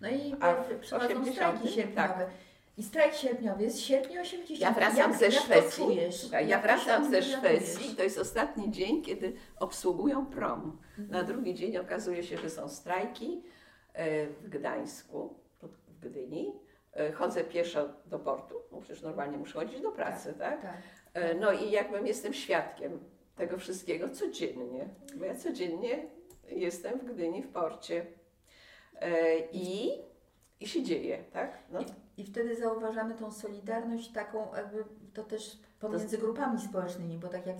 [0.00, 1.34] No i A przychodzą 80?
[1.34, 2.26] strajki sierpniowe.
[2.76, 4.60] I strajk sierpniowy jest sierpniu 80.
[4.60, 5.96] Ja wracam jak, ze Szwecji.
[6.32, 7.22] Ja się wracam ze?
[7.22, 10.78] Szwecji, to jest ostatni dzień, kiedy obsługują prom.
[10.98, 11.10] Mhm.
[11.10, 13.42] Na drugi dzień okazuje się, że są strajki
[14.40, 15.34] w Gdańsku,
[15.88, 16.52] w Gdyni.
[16.98, 20.62] E, Chodzę pieszo do portu, bo przecież normalnie muszę chodzić do pracy, tak?
[20.62, 20.76] Tak.
[21.14, 22.98] E, No i jakbym jestem świadkiem
[23.36, 26.06] tego wszystkiego codziennie, bo ja codziennie
[26.48, 28.06] jestem w Gdyni, w porcie
[29.00, 29.90] E, i,
[30.60, 31.58] i się dzieje, tak?
[31.70, 31.80] No,
[32.16, 34.84] I wtedy zauważamy tą solidarność taką, jakby
[35.14, 37.56] to też pomiędzy grupami społecznymi, bo tak jak,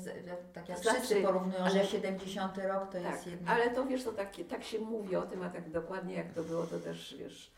[0.53, 3.51] tak jak Znaczy, wszyscy porównują, ale- że 70 rok to tak, jest jedno.
[3.51, 6.43] ale to wiesz, to takie, tak się mówi o tym, a tak dokładnie jak to
[6.43, 7.53] było, to też wiesz,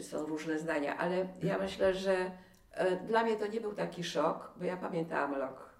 [0.00, 2.30] są różne zdania, ale ja myślę, że
[2.72, 5.70] e, dla mnie to nie był taki szok, bo ja pamiętałam rok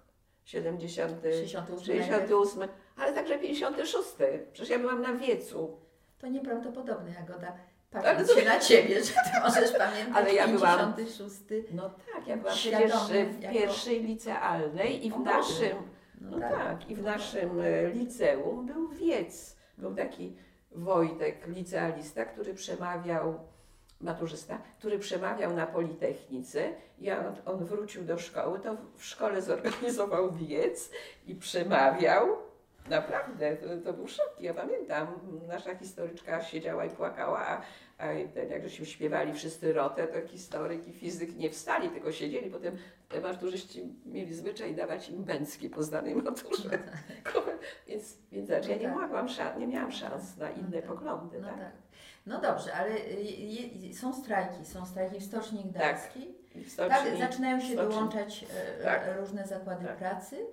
[0.45, 4.09] 70, 68 68, ale także 56.
[4.53, 5.77] Przecież ja byłam na wiecu.
[6.19, 7.53] To nieprawdopodobne, Jagoda.
[7.91, 11.35] Patrząc to- się na Ciebie, że Ty możesz pamiętać Ale ja byłam- 56.
[11.71, 15.77] No tak, ja byłam przecież w jako- pierwszej licealnej i w O, naszym,
[16.21, 19.57] No, no tak, i w naszym e, liceum był wiec.
[19.77, 20.35] Był taki
[20.71, 23.39] Wojtek, licealista, który przemawiał,
[24.03, 26.69] maturzysta, który przemawiał na Politechnice.
[26.99, 30.89] Ja, on wrócił do szkoły, to w szkole zorganizował wiec
[31.27, 32.52] i przemawiał.
[32.89, 34.35] Naprawdę, to, to był szok.
[34.39, 35.07] Ja pamiętam,
[35.47, 37.61] nasza historyczka siedziała i płakała, a,
[37.97, 42.49] a ten, jak żeśmy śpiewali wszyscy rotę, to historyk i fizyk nie wstali, tylko siedzieli.
[42.51, 42.77] Potem
[43.09, 46.69] te maturzyści mieli zwyczaj dawać im bęcki po zdanej maturze.
[47.87, 49.01] Więc, więc znaczy, ja nie, No tak.
[49.01, 49.27] mogłam
[49.59, 50.85] nie miałam szans na inne tak.
[50.85, 51.39] poglądy.
[51.39, 51.57] No tak?
[51.59, 51.71] tak.
[52.25, 56.35] No dobrze, ale y, y, są strajki, są strajki w Stoczni Gdańskiej.
[56.55, 58.45] I w stoczni, Tak, zaczynają się stoczni- dołączać
[58.79, 59.09] e, Tak.
[59.19, 59.97] różne zakłady Tak.
[59.97, 60.45] pracy.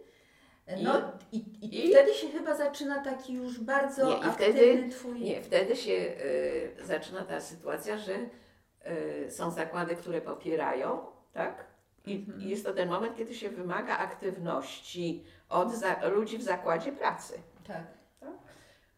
[0.83, 5.20] No i, i, i- wtedy się chyba zaczyna taki już bardzo Nie, aktywny wtedy- twój...
[5.20, 8.12] Nie, wtedy się y, zaczyna ta sytuacja, że
[9.26, 11.64] y, są zakłady, które popierają, tak?
[12.06, 12.40] I, Mhm.
[12.42, 17.35] I jest to ten moment, kiedy się wymaga aktywności od za, ludzi w zakładzie pracy.
[17.66, 17.85] Tak.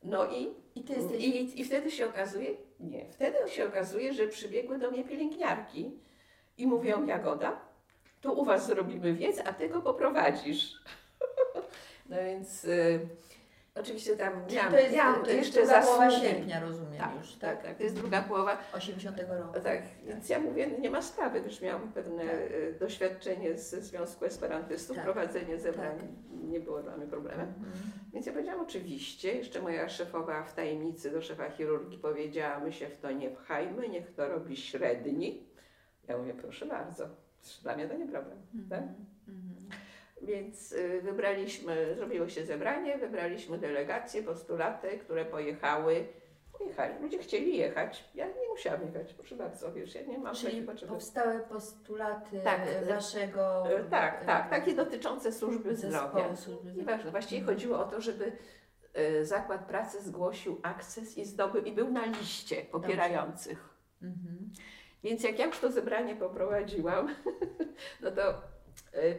[0.04, 1.24] No i, I ty jesteś...
[1.24, 5.90] i, i wtedy się okazuje, nie, wtedy się okazuje, że przybiegły do mnie pielęgniarki
[6.58, 7.60] i mówią, Jagoda,
[8.20, 10.74] to u Was zrobimy wiec, a Ty go poprowadzisz.
[12.12, 13.08] No więc y,
[13.74, 17.10] oczywiście tam Czyli miałam, to jest, miałam to jest jeszcze druga połowa sierpnia, rozumiem Tak,
[17.20, 17.62] już, tak, tak?
[17.62, 18.58] tak, to jest druga połowa.
[18.72, 19.60] 80 roku.
[19.64, 22.34] Tak, więc ja mówię, nie ma sprawy, już miałam pewne Tak.
[22.34, 25.04] e, doświadczenie ze Związku Esperantystów, Tak.
[25.04, 26.08] prowadzenie zebrań Tak.
[26.50, 27.48] nie było dla mnie problemem.
[27.48, 27.72] Mhm.
[28.12, 32.88] Więc ja powiedziałam oczywiście, jeszcze moja szefowa w tajemnicy do szefa chirurgii powiedziała, my się
[32.88, 35.46] w to nie pchajmy, niech to robi średni.
[36.08, 37.08] Ja mówię, proszę bardzo,
[37.62, 38.38] dla mnie to nie problem.
[38.70, 38.78] Tak?
[38.78, 39.11] Mhm.
[40.22, 40.26] Mhm.
[40.44, 46.06] Więc y, wybraliśmy, zrobiło się zebranie, wybraliśmy delegacje, postulaty, które pojechały.
[46.58, 46.94] Pojechali.
[47.02, 48.04] Ludzie chcieli jechać.
[48.14, 50.92] Ja nie musiałam jechać, proszę bardzo, wiesz, ja nie mam Czyli potrzeby.
[50.92, 53.64] powstały postulaty Tak, waszego...
[53.70, 56.36] E, Tak, e, tak, takie dotyczące służby zdrowia.
[56.36, 56.72] służby zdrowia.
[56.78, 58.32] Nieważne, właściwie chodziło o to, żeby
[59.22, 63.68] Zakład Pracy zgłosił akces i zdobył i był na liście popierających.
[64.02, 64.50] Mhm.
[65.04, 67.14] Więc jak ja już to zebranie poprowadziłam,
[68.02, 68.34] no to y,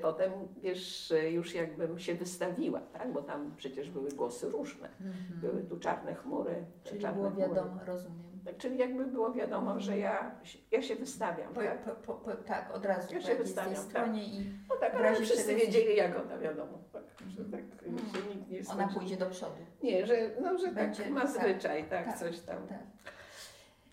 [0.02, 3.14] potem, wiesz, y, już jakbym się wystawiła, tak?
[3.14, 4.90] bo tam przecież były głosy różne.
[5.02, 5.40] Mhm.
[5.42, 6.66] Były tu czarne chmury.
[6.84, 7.48] Czyli czarne było chmury.
[7.48, 8.24] wiadomo, rozumiem.
[8.46, 10.36] Tak, czyli jakby było wiadomo, że ja,
[10.72, 11.54] ja się wystawiam.
[11.54, 13.90] Po, Tak, po, po, po, tak, od razu Ja się jakiejś wystawiam, tej tak.
[13.92, 16.78] stronie i no tak ale wszyscy wiedzieli, jak ona wiadomo.
[16.94, 17.98] Tak, że tak Mhm.
[17.98, 19.56] się nikt nie ona pójdzie do przodu.
[19.84, 22.68] Nie, że, no, że Będzie, tak ma tak, zwyczaj, tak, tak, coś tam.
[22.68, 22.80] Tak.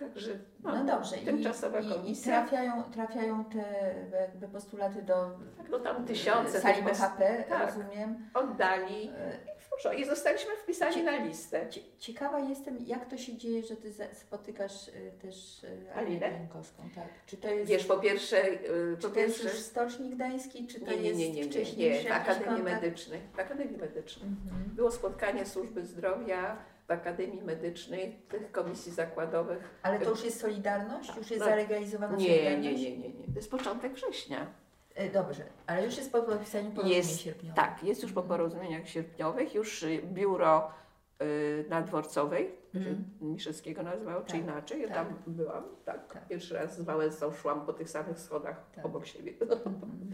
[0.01, 0.31] Także
[0.63, 1.17] No, dobrze.
[1.17, 2.33] I, tymczasowa i, i komisja.
[2.43, 7.67] trafiają, trafiają te jakby postulaty do tak, no tam tysiące sali BHP, tak.
[7.77, 8.31] rozumiem.
[8.35, 9.11] oddali
[9.85, 11.69] E, I zostaliśmy wpisani na listę.
[11.69, 16.31] cie- Ciekawa jestem, jak to się dzieje, że ty spotykasz y, też Alinę?
[16.31, 17.09] Pienkowską, tak?
[17.27, 18.59] Czy to jest, Wiesz, po pierwsze, y,
[19.01, 21.35] czy po to jest pierwsze już Stoczni Gdańskiej, czy to nie, nie, jest nie, nie,
[21.41, 22.63] nie, wcześniejszy nie, Akademii?
[22.63, 23.21] Medycznej.
[23.35, 24.29] W Akademii Medycznej.
[24.29, 24.71] Mhm.
[24.75, 26.57] Było spotkanie służby zdrowia
[26.91, 29.79] w Akademii Medycznej, tych komisji zakładowych.
[29.83, 31.17] Ale to już jest Solidarność?
[31.17, 32.83] Już jest No, zalegalizowana Nie, nie, Solidarność?
[32.83, 33.25] nie, nie, nie.
[33.25, 34.47] To jest początek września.
[34.95, 37.57] E, Dobrze, ale już jest po podpisaniu porozumień Jest, sierpniowych.
[37.57, 40.71] Tak, jest już po porozumieniach sierpniowych, już y, biuro
[41.69, 44.97] na Dworcowej, że Miszewskiego nazywało, czy Tak, inaczej, ja tak.
[44.97, 46.13] tam byłam, tak.
[46.13, 46.29] Tak.
[46.29, 48.87] Pierwszy raz z Wałęsą szłam po tych samych schodach Tak.
[48.87, 49.33] obok siebie.
[49.41, 50.13] Mhm.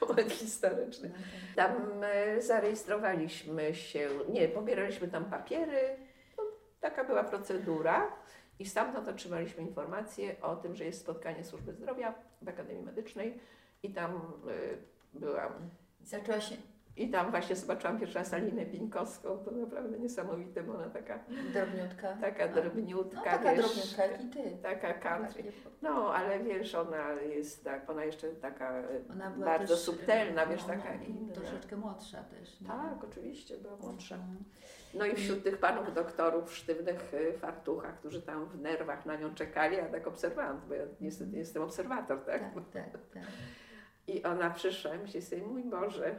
[0.08, 1.08] Moment historyczny.
[1.08, 1.14] No
[1.56, 1.72] tak.
[1.72, 5.96] Tam e, zarejestrowaliśmy się, nie, pobieraliśmy tam papiery,
[6.38, 6.44] no,
[6.80, 8.12] taka była procedura
[8.58, 13.40] i stamtąd otrzymaliśmy informację o tym, że jest spotkanie służby zdrowia w Akademii Medycznej
[13.82, 14.16] i tam
[14.48, 14.78] y,
[15.18, 15.52] byłam.
[16.02, 16.56] Zaczęła się
[16.96, 21.18] I tam właśnie zobaczyłam pierwszy raz Alinę Pińkowską, to naprawdę niesamowite, bo ona taka,
[21.52, 22.16] drobniutka.
[22.20, 24.58] taka A, drobniutka, No taka wiesz, drobniutka jak i ty.
[24.62, 25.44] taka country.
[25.82, 30.62] No, ale wiesz, ona jest tak, ona jeszcze taka y, Ona bardzo też, subtelna, wiesz,
[30.62, 31.34] no, taka no, inna.
[31.34, 32.60] Troszeczkę młodsza też.
[32.60, 32.66] nie?
[32.68, 34.14] Tak, oczywiście, była młodsza.
[34.14, 34.44] Mhm.
[34.94, 39.16] No i wśród tych panów doktorów w sztywnych y, fartuchach, którzy tam w nerwach na
[39.16, 42.42] nią czekali, ja tak obserwant, bo ja niestety jestem obserwator, tak?
[42.54, 43.22] Tak, tak, tak.
[44.06, 46.14] I ona przyszła i myślę sobie, mój Boże,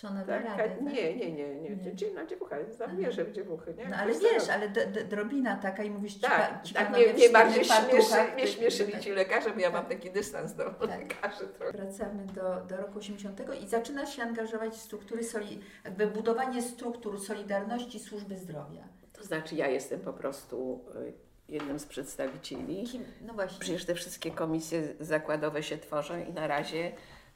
[0.00, 0.80] Czy ona da taka, radę, tak?
[0.80, 1.94] nie, nie, nie, nie, Nie.
[1.94, 2.96] dzielna dziewucha, tam Aha.
[2.96, 3.88] wierzę w dziewuchy, nie?
[3.88, 4.68] No ale Wiesz, co wiesz, ale
[5.04, 8.46] drobina taka i mówisz ci, Tak, pa- ci tak mnie, w mnie bardziej śmieszy, mnie
[8.46, 9.00] śmieszyli tak.
[9.00, 9.92] ci lekarze, bo ja mam Tak.
[9.92, 11.72] taki dystans do lekarzy trochę.
[11.72, 17.20] Wracamy do, do roku 80 i zaczynasz się angażować w struktury, soli, jakby budowanie struktur
[17.20, 18.82] Solidarności Służby Zdrowia.
[19.12, 21.12] To znaczy ja jestem po prostu y,
[21.52, 22.84] jednym z przedstawicieli.
[22.84, 23.60] Kim, no właśnie.
[23.60, 26.92] Przecież te wszystkie komisje zakładowe się tworzą i na razie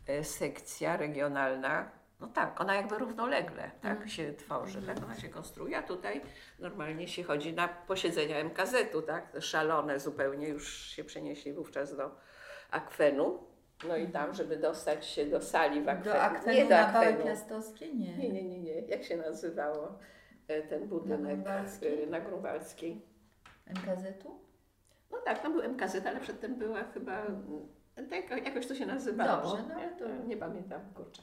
[0.07, 4.09] e, sekcja regionalna, no tak, ona jakby równolegle tak Mm.
[4.09, 6.21] się tworzy, tak ona się konstruuje, a tutaj
[6.59, 12.11] normalnie się chodzi na posiedzenia MKZ-u, tak, szalone zupełnie, już się przenieśli wówczas do
[12.71, 13.39] akwenu,
[13.89, 16.89] no i tam, żeby dostać się do sali w akwenu, Do akwenu nie do na
[16.89, 17.95] akwenu, Piastowskie?
[17.95, 18.17] Nie.
[18.17, 19.99] nie, nie, nie, nie, jak się nazywało
[20.49, 23.03] e, ten budynek e, na Grunwaldzkiej?
[23.67, 24.41] MKZ-u?
[25.11, 27.69] No tak, no był MKZ, ale przedtem była chyba, mm,
[28.11, 29.51] tak, jakoś to się nazywało.
[29.57, 31.23] Dobrze, no nie, to- nie pamiętam, kurczę.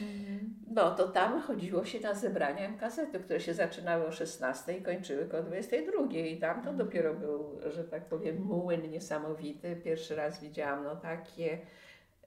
[0.00, 0.54] Mhm.
[0.70, 5.26] No to tam chodziło się na zebrania MKZ-u, które się zaczynały o 16 i kończyły
[5.26, 6.76] koło 22 i tam to Mhm.
[6.76, 9.76] dopiero był, że tak powiem, młyn niesamowity.
[9.84, 11.58] Pierwszy raz widziałam no takie,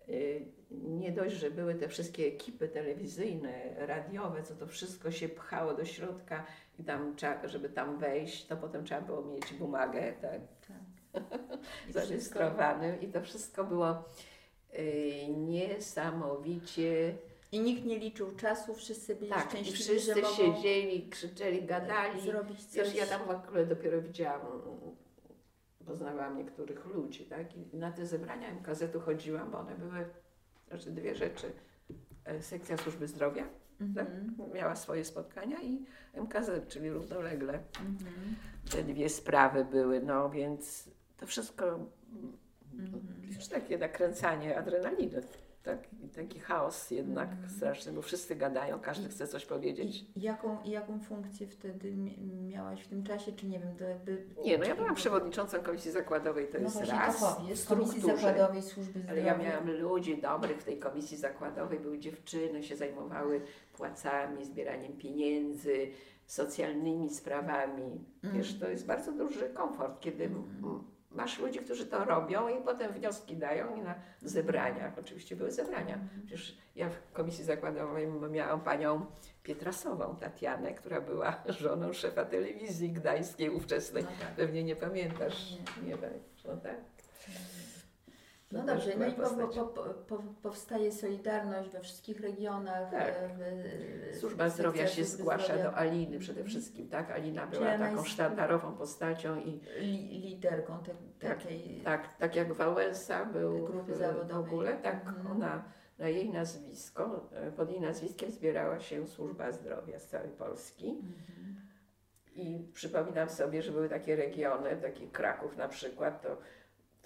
[0.09, 5.73] y, nie dość, że były te wszystkie ekipy telewizyjne, radiowe, co to wszystko się pchało
[5.73, 6.45] do środka
[6.79, 10.77] i tam, trzeba- żeby tam wejść, to potem trzeba było mieć bumagę, tak, Tak.
[11.15, 14.03] I wszystko- zarejestrowany i to wszystko było
[14.79, 17.15] y, niesamowicie
[17.51, 21.63] I nikt nie liczył czasu, wszyscy byli tak, i szczęśliwi, wszyscy że mogą siedzieli, krzyczeli,
[21.65, 22.21] gadali.
[22.21, 22.75] zrobić coś.
[22.77, 24.41] Wiesz, ja tam w ogóle dopiero widziałam,
[25.85, 27.55] poznawałam niektórych ludzi, tak?
[27.57, 30.05] I na te zebrania MKZ-u chodziłam, bo one były,
[30.67, 31.51] znaczy dwie rzeczy.
[32.25, 33.43] E, Sekcja służby zdrowia
[33.95, 34.07] tak?
[34.07, 34.53] Mhm.
[34.53, 37.53] miała swoje spotkania i MKZ, czyli równolegle.
[37.79, 38.35] Mhm.
[38.71, 41.79] Te dwie sprawy były, no więc to wszystko,
[42.73, 43.01] Mhm.
[43.37, 45.21] już takie nakręcanie adrenaliny,
[45.63, 45.79] tak?
[46.03, 47.49] I taki chaos jednak Mhm.
[47.49, 50.05] straszny, bo wszyscy gadają, każdy chce coś powiedzieć.
[50.15, 53.83] I jaką, i jaką funkcję wtedy mi- miałaś w tym czasie, czy nie wiem, to
[53.83, 54.25] jakby...
[54.43, 57.19] Nie, no ja byłam przewodniczącą komisji zakładowej, to no jest raz.
[57.19, 58.01] to Komisji.
[58.01, 59.31] Zakładowej Służby Ale Zdrowia.
[59.31, 63.41] ja miałam ludzi dobrych w tej komisji zakładowej, były dziewczyny, się zajmowały
[63.73, 65.87] płacami, zbieraniem pieniędzy,
[66.25, 68.05] socjalnymi sprawami.
[68.23, 68.59] Wiesz, Mhm.
[68.59, 70.83] to jest bardzo duży komfort, kiedy m- m-
[71.15, 75.99] masz ludzi, którzy to robią i potem wnioski dają i na zebraniach, oczywiście były zebrania.
[76.25, 79.05] Przecież ja w komisji zakładowej miałam panią
[79.43, 84.03] Pietrasową, Tatianę, która była żoną szefa telewizji gdańskiej ówczesnej.
[84.03, 84.35] No tak.
[84.35, 85.51] Pewnie nie pamiętasz.
[85.83, 85.89] Nie.
[85.89, 85.97] Nie
[86.45, 86.75] no tak.
[88.55, 92.91] No dobrze, no i po, po, po, po, powstaje Solidarność we wszystkich regionach.
[92.91, 93.01] Tak.
[93.15, 93.29] e,
[94.13, 95.63] w- Służba sekcja zdrowia się zgłasza zdrowia.
[95.63, 97.11] do Aliny przede wszystkim, tak?
[97.11, 100.91] Alina była taką sztandarową postacią i Li, liderką te,
[101.27, 101.81] Tak, takiej.
[101.83, 104.35] tak, tak jak Wałęsa był Grupy w, w zawodowej.
[104.47, 105.31] ogóle, tak Mhm.
[105.31, 105.63] ona
[105.99, 110.89] na jej nazwisko, e, pod jej nazwiskiem zbierała się służba zdrowia z całej Polski.
[110.89, 111.55] Mhm.
[112.35, 116.37] I przypominam sobie, że były takie regiony, taki Kraków na przykład, to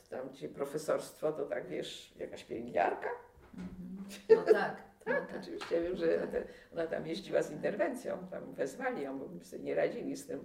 [0.09, 3.09] tam gdzie profesorstwo, to tak wiesz, jakaś pielęgniarka.
[3.57, 4.03] Mhm.
[4.29, 5.39] No tak, no Tak, tak.
[5.41, 6.43] oczywiście wiem, że te,
[6.73, 10.43] ona tam jeździła z interwencją, tam wezwali ją, bo by sobie nie radzili z tym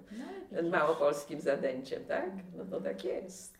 [0.52, 2.30] No, małopolskim zadęciem, tak?
[2.54, 3.58] No to tak jest.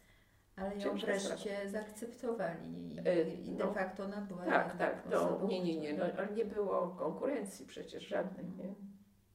[0.56, 3.24] Ale ją wreszcie zaakceptowali i, E,
[3.56, 3.72] de no.
[3.72, 7.66] facto ona była Tak, tak, to osobą, nie, nie, nie, no, ale nie było konkurencji
[7.66, 8.74] przecież żadnej, nie?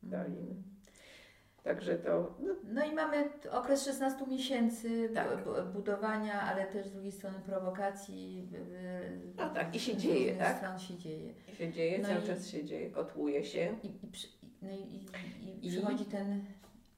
[0.03, 0.21] Mhm.
[0.25, 0.55] Aliny.
[1.69, 5.43] Także to, no, No i mamy okres 16 miesięcy Tak.
[5.43, 8.49] bu- bu- budowania, ale też z drugiej strony prowokacji.
[9.37, 10.57] No tak, i się dzieje, tak?
[10.57, 11.33] stron się dzieje.
[11.57, 13.75] się dzieje, No cały i- czas się dzieje, kotłuje się.
[13.83, 14.31] I, i, przy, i,
[14.61, 15.05] no i, i,
[15.61, 16.45] i I- przychodzi ten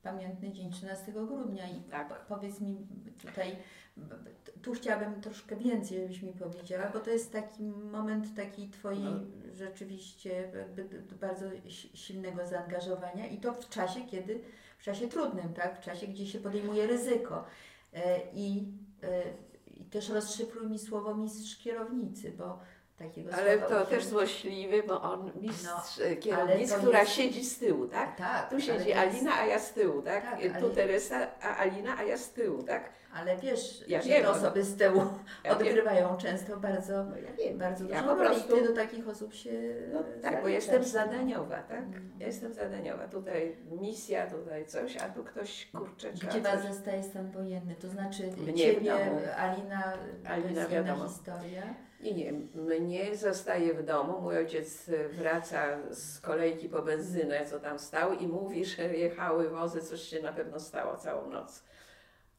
[0.04, 2.08] pamiętny dzień 13 grudnia i Tak.
[2.10, 2.88] po- powiedz mi
[3.22, 3.56] tutaj,
[4.62, 9.20] tu chciałabym troszkę więcej, żebyś mi powiedziała, bo to jest taki moment takiej twojej No.
[9.54, 10.52] rzeczywiście
[11.22, 14.40] bardzo si- silnego zaangażowania i to w czasie, kiedy,
[14.78, 17.46] w czasie trudnym, tak, w czasie, gdzie się podejmuje ryzyko
[17.94, 18.64] e, i,
[19.04, 19.24] e,
[19.78, 22.60] i też rozszyfruj mi słowo mistrz kierownicy, bo
[23.02, 27.60] takiego Ale to też złośliwy, bo on mistrz No, no, kierownic, która jest- siedzi z
[27.60, 28.18] tyłu, tak?
[28.18, 30.24] Tak, Tu siedzi jest- Alina, a ja z tyłu, tak?
[30.24, 32.90] Tak, tu ale- Teresa, a Alina, a ja z tyłu, tak?
[33.16, 34.34] Ale wiesz, Ja że wiem, te no.
[34.34, 34.98] osoby z tyłu
[35.44, 35.68] Ja wiem.
[35.68, 37.58] odgrywają często bardzo, No ja wiem.
[37.58, 39.52] bardzo Ja dużą po prostu- i ty do takich osób się
[39.94, 41.80] No tak, bo jestem zadaniowa, tak?
[41.80, 42.12] Mm.
[42.20, 43.08] Ja jestem zadaniowa.
[43.08, 46.74] Tutaj misja, tutaj coś, a tu ktoś kurczę trzeba Gdzie Was coś.
[46.74, 47.76] zestaje stan wojenny?
[47.76, 48.94] To znaczy Mnie Ciebie.
[49.38, 49.94] Alina,
[50.26, 50.98] Alina, to jest wiadomo.
[51.04, 51.64] inna historia.
[52.04, 52.32] Nie, nie,
[52.80, 54.22] mnie zostaje w domu.
[54.22, 59.50] Mój ojciec y, wraca z kolejki po benzynę, co tam stał i mówi, że jechały
[59.50, 61.64] wozy, coś się na pewno stało całą noc.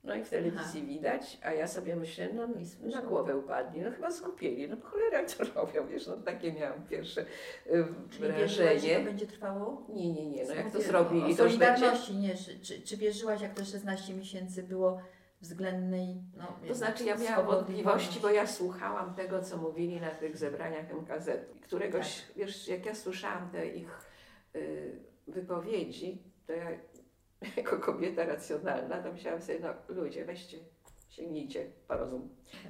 [0.04, 0.88] No i w telewizji Aha.
[0.88, 2.48] widać, a ja sobie myślę, no
[2.80, 7.20] na głowę upadli, no chyba zgubieli, no cholera to robią, wiesz, no takie miałam pierwsze
[7.66, 9.04] y, Czyli wierzyłaś, że to wrażenie.
[9.04, 9.86] będzie trwało?
[9.88, 11.90] Nie, nie, nie, no jak to zrobili, O to już będzie...
[12.20, 15.00] Nie, czy, czy, czy wierzyłaś, jak to 16 miesięcy było
[15.43, 20.36] względnej no, To znaczy ja miałam wątpliwości, bo ja słuchałam tego, co mówili na tych
[20.36, 21.30] zebraniach MKZ.
[21.62, 22.36] Któregoś, Tak.
[22.36, 24.01] wiesz, jak ja słyszałam te ich
[24.57, 26.70] y, wypowiedzi, to ja
[27.57, 30.59] jako kobieta racjonalna, to myślałam sobie, no ludzie, weźcie,
[31.09, 32.28] sięgnijcie po rozum.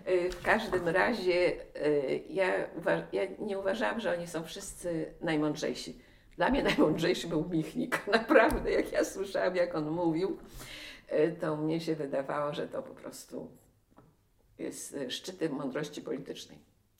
[0.08, 1.52] Y, w każdym razie
[1.86, 2.46] y, ja,
[3.12, 5.98] ja nie uważałam, że oni są wszyscy najmądrzejsi.
[6.36, 8.06] Dla mnie najmądrzejszy był Michnik.
[8.12, 10.38] Naprawdę, jak ja słyszałam, jak on mówił,
[11.40, 13.50] to mnie się wydawało, że to po prostu
[14.58, 16.58] jest y, szczytem mądrości politycznej.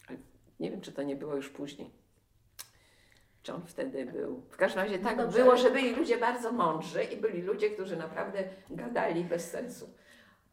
[0.09, 0.19] Ale
[0.61, 1.91] Nie wiem, czy to nie było już później.
[3.43, 4.43] Czy on wtedy był.
[4.51, 7.71] W każdym razie No tak dobrze, było, że byli ludzie bardzo mądrzy i byli ludzie,
[7.71, 9.91] którzy naprawdę gadali bez sensu.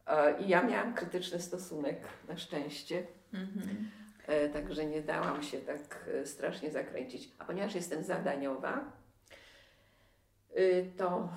[0.06, 3.06] E, I ja miałam krytyczny stosunek, na szczęście.
[3.32, 3.90] Mhm.
[4.26, 7.30] E, Także nie dałam się tak e, strasznie zakręcić.
[7.38, 8.92] A ponieważ jestem zadaniowa,
[10.58, 11.28] y, to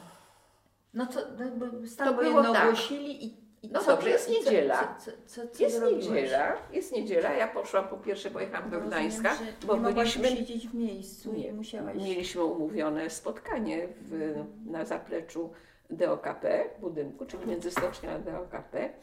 [0.94, 2.64] No to, no, bo stan To wojenny było tak.
[2.66, 4.98] ogłosili i, i No co dobrze, jest niedziela.
[5.00, 7.34] Co, co, co, jest niedziela, jest niedziela.
[7.34, 9.36] Ja poszłam po pierwsze, pojechałam do Rozumiem, Gdańska,
[9.68, 11.54] bo nie byliśmy siedzieć w miejscu Nie.
[11.54, 11.98] musiałaś...
[11.98, 14.36] Mieliśmy umówione spotkanie w,
[14.66, 15.52] na zapleczu
[15.89, 18.94] DOKP, budynku, czyli między stocznią a DOKP.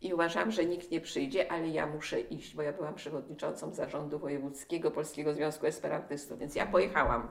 [0.00, 4.18] I uważam, że nikt nie przyjdzie, ale ja muszę iść, bo ja byłam przewodniczącą zarządu
[4.18, 7.28] wojewódzkiego Polskiego Związku Esperantystów, więc ja pojechałam.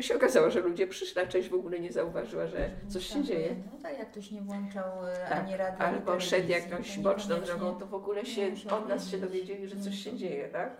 [0.00, 3.24] Się okazało, że ludzie przyszli, a część w ogóle nie zauważyła, że coś się Stan
[3.24, 3.56] dzieje.
[3.72, 7.78] No tak, jak ktoś nie włączał e, Tak, ani radia, Albo szedł jakąś boczną drogą,
[7.78, 10.76] to w ogóle się od nas się dowiedzieli, że coś się dzieje, tak?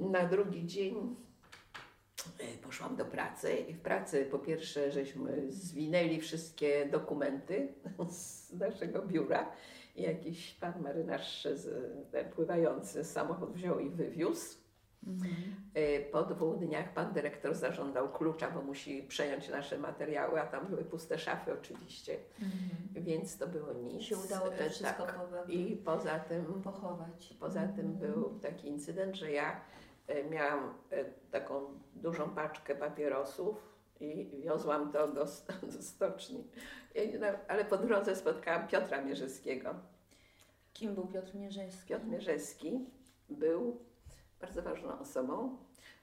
[0.00, 1.16] Na drugi dzień
[2.38, 7.68] e, poszłam do pracy i w pracy po pierwsze żeśmy zwinęli wszystkie dokumenty
[8.10, 9.52] z naszego biura
[9.96, 14.63] i jakiś pan marynarz z, ten pływający samochód wziął i wywiózł.
[15.06, 15.34] Mhm.
[15.74, 20.66] E, Po dwóch dniach pan dyrektor zażądał klucza, bo musi przejąć nasze materiały, a tam
[20.66, 23.04] były puste szafy oczywiście, Mhm.
[23.04, 24.02] więc to było nic.
[24.02, 25.18] Się udało to E, wszystko tak.
[25.48, 27.34] I poza tym pochować.
[27.40, 28.12] Poza tym Mhm.
[28.12, 29.60] był taki incydent, że ja
[30.06, 31.60] e, miałam e, taką
[31.94, 33.56] dużą paczkę papierosów
[34.00, 35.24] i wiozłam to do,
[35.76, 36.44] do stoczni.
[37.48, 39.74] Ale po drodze spotkałam Piotra Mierzewskiego.
[40.72, 41.88] Kim był Piotr Mierzejski?
[41.88, 42.80] Piotr Mierzewski
[43.30, 43.76] był
[44.40, 45.58] bardzo ważną osobą.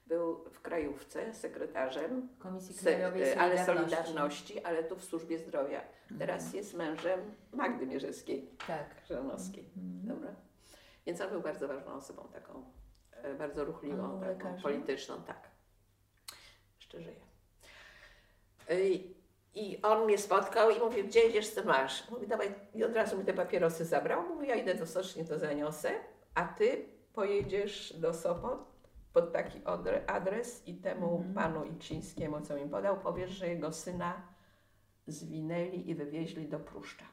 [0.06, 3.96] Był w krajówce sekretarzem, Komisji Krajowej e, ale Solidarności.
[3.96, 5.80] Solidarności, ale tu w służbie zdrowia.
[6.18, 7.20] Teraz jest mężem
[7.52, 8.86] Magdy Mierzewskiej, Tak.
[9.08, 9.70] Żanowskiej.
[9.76, 10.16] Mhm.
[10.16, 10.34] Dobra.
[11.06, 12.64] Więc on był bardzo ważną osobą, taką
[13.12, 14.62] e, bardzo ruchliwą, taką lekarzem?
[14.62, 15.48] polityczną, tak.
[16.80, 17.20] Jeszcze żyje.
[18.70, 19.14] I,
[19.54, 22.10] I on mnie spotkał i mówi, gdzie idziesz, co masz?
[22.10, 24.28] Mówi, dawaj, i od razu mi te papierosy zabrał.
[24.28, 25.90] Mówi, ja idę do stoczni, to zaniosę,
[26.34, 28.72] a ty pojedziesz do Sopot
[29.12, 29.60] pod taki
[30.06, 31.34] adres i temu Mhm.
[31.34, 34.14] panu Iksińskiemu, co mi podał, powiesz, że jego syna
[35.06, 37.04] zwinęli i wywieźli do Pruszcza.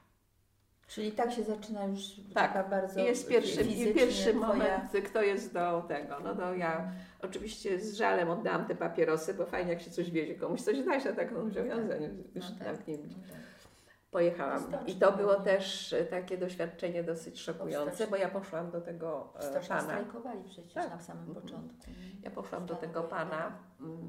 [0.88, 2.54] Czyli tak się zaczyna już Tak.
[2.54, 6.20] taka bardzo I jest pierwszy, i pierwszy twoja- moment, kto jest do tego.
[6.20, 6.92] No to ja
[7.22, 11.06] oczywiście z żalem oddałam te papierosy, bo fajnie jak się coś wiezie, komuś coś dać
[11.06, 12.10] na taką zobowiązanie.
[12.36, 13.40] Już No tak, tak nie no tak.
[14.12, 14.64] Pojechałam.
[14.88, 19.42] I to było też e, takie doświadczenie dosyć szokujące, bo ja poszłam do tego e,
[19.44, 19.82] Stoczni pana.
[19.82, 20.90] strajkowali przecież Tak.
[20.90, 21.42] na samym Mhm.
[21.46, 21.78] początku.
[22.24, 24.00] Ja poszłam do tego pana, mm,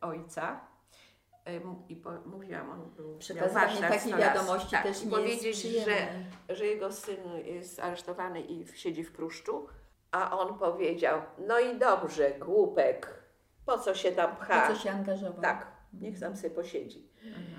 [0.00, 0.60] ojca.
[1.46, 3.18] e, I po, mówiłam, on był
[3.52, 5.96] warsztat takiej wiadomości tak, też i nie powiedzieć, że
[6.56, 9.66] że jego syn jest aresztowany i siedzi w Pruszczu,
[10.10, 13.22] a on powiedział, no i dobrze, głupek,
[13.66, 14.68] po co się tam pcha?
[14.68, 15.42] Po co się angażował?
[15.42, 17.08] Tak, niech tam sobie posiedzi.
[17.36, 17.55] Aha.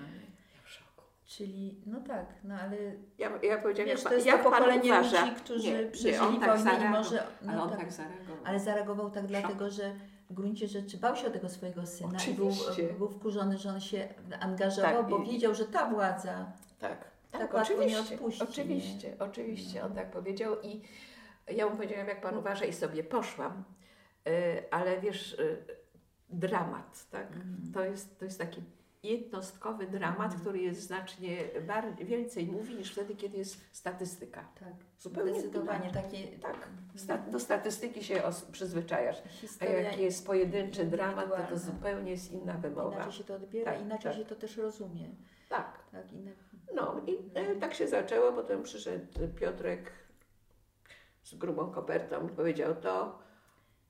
[1.27, 2.77] Czyli, no tak, no ale
[3.17, 5.21] Ja, ja powiedziałam, wiesz, jak, to pan, jest jak to pan pokolenie uważa?
[5.25, 7.23] ludzi, którzy Nie, nie, przeżyli on tak wojnę i może...
[7.41, 8.37] No Ale on tak, tak zareagował.
[8.45, 9.95] ale zareagował tak dlatego, że
[10.29, 12.93] w gruncie rzeczy bał się o tego swojego syna i był, Oczywiście.
[12.93, 14.07] był wkurzony, że on się
[14.39, 18.43] angażował, Tak, bo i- wiedział, że ta władza Tak, Tak tak, łatwo nie oczywiście, odpuści,
[18.43, 20.81] oczywiście, oczywiście, on tak powiedział i
[21.47, 23.63] ja mu powiedziałam, jak pan uważa i sobie poszłam.
[24.71, 25.65] ale wiesz, y,
[26.29, 27.27] dramat, tak?
[27.27, 27.71] Mhm.
[27.73, 28.61] To jest, to jest taki
[29.07, 30.41] jednostkowy dramat, Mhm.
[30.41, 31.37] który jest znacznie
[31.67, 34.47] bardziej, więcej mówi niż wtedy, kiedy jest statystyka.
[34.59, 39.21] Tak, Zupełnie zdecydowanie takie Tak, Sta- do statystyki się przyzwyczajasz.
[39.25, 42.95] A historia jak jest pojedynczy dramat, to to zupełnie jest inna wymowa.
[42.95, 44.21] inaczej się to odbiera, Tak, inaczej tak.
[44.21, 45.09] się to też rozumie.
[45.49, 45.79] Tak.
[45.91, 46.31] Tak, inne...
[46.75, 49.05] No i e, tak się zaczęło, potem przyszedł
[49.39, 49.91] Piotrek
[51.23, 53.19] z grubą kopertą i powiedział to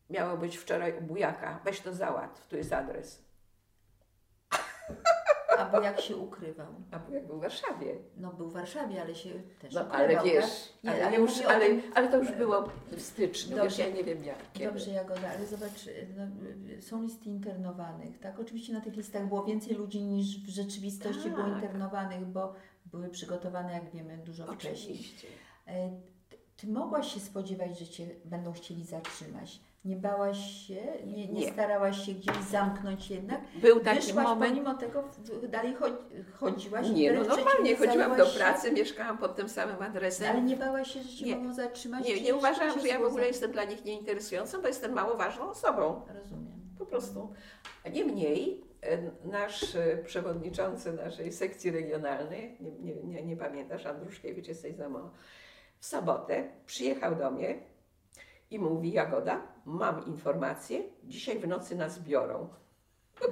[0.10, 3.27] miało być wczoraj u bujaka, weź to załatw, tu jest adres.
[5.58, 6.68] Albo jak się ukrywał.
[6.92, 7.96] A bujak był w Warszawie.
[8.18, 9.30] No był w Warszawie, ale się
[9.60, 10.26] też No ukrywał, ale tak?
[10.26, 13.90] wiesz, Nie, ale, ale już, ale, ale to już było w styczniu, wiesz, Dobrze.
[13.90, 14.66] ja nie wiem jak, kiedy.
[14.72, 16.24] Dobrze, Jagoda, ale zobacz, no,
[16.82, 18.40] są listy internowanych, tak?
[18.40, 21.54] Oczywiście na tych listach było więcej ludzi niż w rzeczywistości było Tak.
[21.54, 22.54] internowanych, bo
[22.86, 24.94] były przygotowane, jak wiemy, dużo wcześniej.
[24.96, 25.28] Oczywiście.
[26.30, 29.60] Ty, ty mogłaś się spodziewać, że cię będą chcieli zatrzymać.
[29.86, 31.52] Nie bałaś się, nie, nie, Nie.
[31.52, 33.42] starałaś się gdzieś zamknąć jednak.
[33.62, 35.04] Był taki Wyszłaś moment, pomimo tego,
[35.50, 35.76] dalej
[36.34, 36.90] chodziłaś.
[36.90, 40.32] nie, no normalnie chodziłam do zajęłaś się- pracy, mieszkałam pod tym samym adresem.
[40.32, 41.36] Ale nie bałaś się, że cię Nie.
[41.36, 42.06] mogą zatrzymać?
[42.08, 45.50] Nie, nie uważałam, że ja w ogóle jestem dla nich nieinteresującą, bo jestem mało ważną
[45.50, 46.02] osobą.
[46.24, 46.52] Rozumiem.
[46.80, 47.34] Po prostu.
[47.86, 48.98] A Niemniej e,
[49.28, 55.12] nasz e, przewodniczący naszej sekcji regionalnej, nie, nie, nie, nie pamiętasz, Andruszkiewicz, jesteś za mało,
[55.80, 57.60] w sobotę przyjechał do mnie
[58.52, 62.50] i mówi, Jagoda, mam informację, dzisiaj w nocy nas biorą.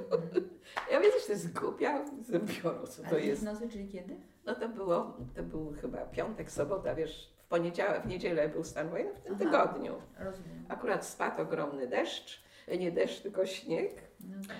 [0.91, 3.41] Ja wiem, że to jest głupia, że biorą, co to jest.
[3.41, 4.15] w nocy, czyli kiedy?
[4.45, 8.89] No to było, to był chyba piątek, sobota, wiesz, w poniedziałek, w niedzielę był stan
[8.89, 9.43] wojenny, w tym Aha.
[9.45, 9.95] tygodniu.
[10.19, 10.65] Rozumiem.
[10.69, 12.43] Akurat spadł ogromny deszcz,
[12.79, 13.91] nie deszcz, tylko śnieg.
[14.19, 14.57] No tak.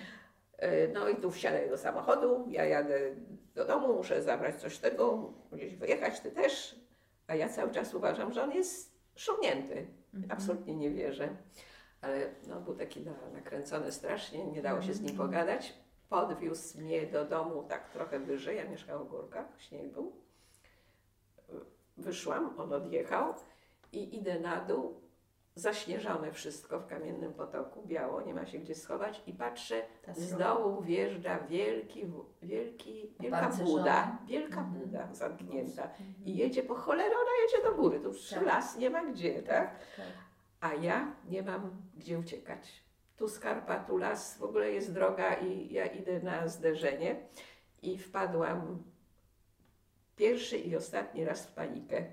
[0.58, 3.00] E, No i tu wsiadaj do samochodu, ja jadę
[3.56, 6.80] do domu, muszę zabrać coś tego, gdzieś wyjechać, ty też.
[7.28, 9.88] A ja cały czas uważam, że on jest szumnięty.
[10.14, 10.32] Mhm.
[10.32, 11.30] Absolutnie nie wierzę.
[12.02, 15.30] Ale no, był taki na- nakręcony strasznie, nie dało się z nim Mhm.
[15.30, 15.74] pogadać.
[16.10, 20.16] Podwiózł mnie do domu tak trochę wyżej, ja mieszkałam w górkach, śnieg był.
[21.98, 23.34] Wyszłam, on odjechał
[23.92, 25.02] i idę na dół,
[25.56, 29.82] zaśnieżone wszystko w kamiennym potoku, biało, nie ma się gdzie schować i patrzę,
[30.14, 32.06] z dołu wjeżdża wielki,
[32.42, 34.80] wielki, wielka buda, wielka Mhm.
[34.80, 36.14] buda zamknięta Mhm.
[36.26, 38.44] i jedzie po cholerę, ona jedzie do góry, tu już Tak.
[38.46, 39.80] las nie ma gdzie, tak?
[39.98, 40.06] tak.
[40.62, 42.86] A ja nie mam gdzie uciekać.
[43.18, 47.16] Tu skarpa, tu las, w ogóle jest droga i ja idę na zderzenie
[47.82, 48.84] i wpadłam
[50.16, 52.06] pierwszy i ostatni raz w panikę.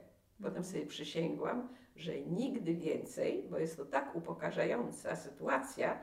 [0.43, 5.99] Potem sobie przysięgłam, że nigdy więcej, bo jest to tak upokarzająca sytuacja,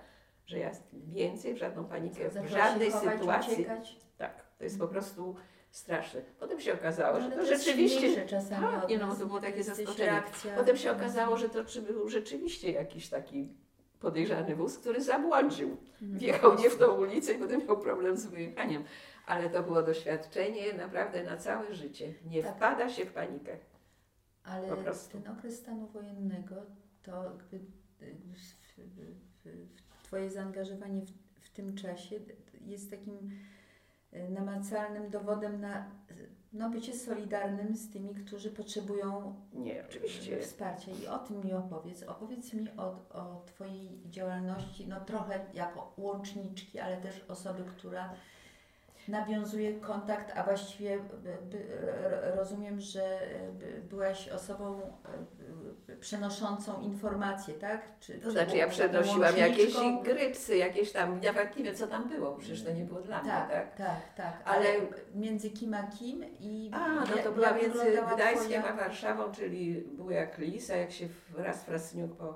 [0.45, 3.53] że ja więcej w żadną panikę, w żadnej sytuacji.
[3.53, 3.99] Uciekać.
[4.17, 5.35] Tak, to jest po prostu
[5.71, 6.21] straszne.
[6.39, 8.25] Potem się okazało, że Ale to rzeczywiście.
[8.25, 10.05] czasami Tak, nie no, to było takie zaskoczenie.
[10.09, 10.55] reakcja.
[10.55, 13.53] Potem się okazało, że to czy był rzeczywiście jakiś taki
[13.99, 15.77] podejrzany wóz, który zabłądził.
[16.01, 16.19] Mhm.
[16.19, 18.83] Wjechał nie w tą ulicę i potem miał problem z wyjechaniem.
[19.25, 22.13] Ale to było doświadczenie naprawdę na całe życie.
[22.25, 22.55] Nie Tak.
[22.55, 23.57] wpada się w panikę.
[24.49, 24.67] Ale
[25.11, 26.55] ten okres stanu wojennego,
[27.03, 27.59] to jakby
[30.03, 32.19] Twoje zaangażowanie w, w tym czasie
[32.61, 33.31] jest takim
[34.13, 35.91] y, namacalnym dowodem na
[36.53, 40.39] no, bycie solidarnym z tymi, którzy potrzebują Nie, oczywiście.
[40.39, 40.91] wsparcia.
[40.91, 42.03] I o tym mi opowiedz.
[42.03, 48.13] Opowiedz mi o, o Twojej działalności, no trochę jako łączniczki, ale też osoby, która
[49.09, 50.99] nawiązuje kontakt, a właściwie
[52.35, 53.19] rozumiem, że
[53.59, 54.81] by, byłaś osobą
[55.89, 57.81] y, przenoszącą informacje, tak?
[57.99, 62.09] Czy, To czy znaczy ja przenosiłam jakieś grypsy, jakieś tam, nawet nie wiem co tam
[62.09, 63.75] było, przecież to nie było dla mnie, Tak, tak?
[63.75, 64.79] tak, tak, Ale- Ale
[65.15, 68.75] między kim a kim i A, no jak- to była jak między Gdańskiem twoja- a
[68.75, 72.35] Warszawą, czyli Bujak Lis, a jak się w- raz Frasniuk po,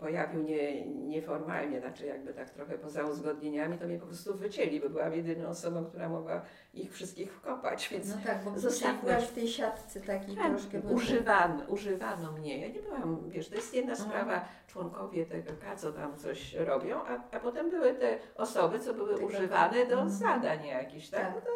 [0.00, 4.88] pojawił nie, nieformalnie, znaczy jakby tak trochę poza uzgodnieniami, to mnie po prostu wycięli, bo
[4.88, 6.42] byłam jedyną osobą, która mogła
[6.74, 8.98] ich wszystkich wkopać, więc No tak, bo Zostawmy.
[9.02, 10.80] byłaś w tej siatce takiej tak, troszkę...
[10.80, 12.60] używano, używano mnie.
[12.60, 14.02] Ja nie byłam, wiesz, to jest jedna Aha.
[14.04, 19.08] sprawa, członkowie TKK, co tam coś robią, a, a potem były te osoby, co były
[19.14, 20.10] Tylko- używane do Mhm.
[20.10, 21.20] zadań jakichś, tak?
[21.34, 21.44] Tak.
[21.44, 21.50] No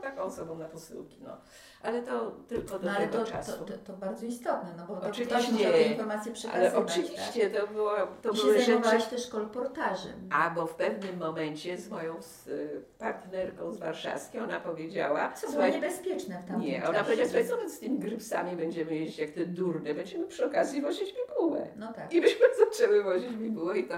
[0.00, 1.36] byłam taką osobą na posyłki, no.
[1.82, 3.52] Ale to tylko do No ale tego to, czasu.
[3.52, 5.34] to, to, to bardzo istotne, no bo to Oczywiście.
[5.34, 7.90] ktoś musiał te informacje przekazywać, Ale oczywiście to, było,
[8.22, 8.38] to tak?
[8.38, 9.10] I były rzeczy.
[9.10, 10.28] też kolportażem.
[10.32, 15.50] A bo w pewnym momencie z moją z, y, partnerką z warszawskiej ona powiedziała, Co
[15.52, 16.88] było niebezpieczne w tamtym nie, czasie.
[16.90, 20.46] ona powiedziała, słuchaj, co my z tymi grypsami będziemy jeść jak te durne, będziemy przy
[20.46, 21.66] okazji wozić bibułę.
[21.76, 22.12] No tak.
[22.12, 23.94] I myśmy zaczęły wozić bibułę i to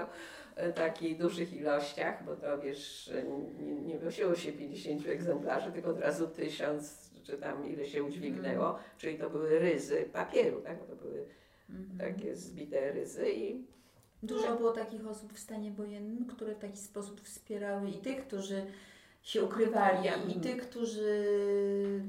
[0.75, 3.11] takich dużych ilościach, bo to wiesz,
[3.59, 8.79] nie, nie nosiło się 50 egzemplarzy, tylko od razu 1000, czy tam ile się udźwignęło,
[8.97, 10.87] czyli to były ryzy papieru, tak?
[10.87, 11.25] To były
[11.69, 11.97] Mhm.
[12.13, 13.65] takie zbite ryzy i
[14.23, 18.65] Dużo było takich osób w stanie wojennym, które w taki sposób wspierały i tych, którzy
[19.29, 21.23] się ukrywali, Ja- i tych, którzy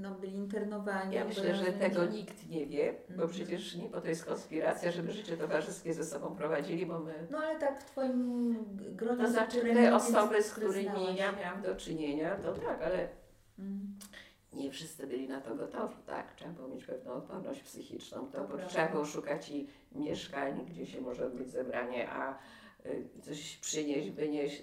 [0.01, 1.15] no, byli internowani.
[1.15, 3.31] Ja bo myślę, że tego nikt nie wie, bo Mhm.
[3.31, 7.39] przecież nie po to jest konspiracja, żeby życie towarzyskie ze sobą prowadzili, bo my No
[7.39, 11.77] ale tak w Twoim gronie To znaczy które te osoby, z którymi ja miałam do
[11.77, 13.09] czynienia, to tak, ale
[13.59, 13.99] Mm.
[14.53, 16.35] nie wszyscy byli na to gotowi, tak?
[16.35, 21.01] Trzeba było mieć pewną odporność psychiczną, to, bo trzeba było szukać i mieszkań, gdzie się
[21.01, 22.39] może odbyć zebranie, a
[23.23, 24.63] coś przynieść, wynieść.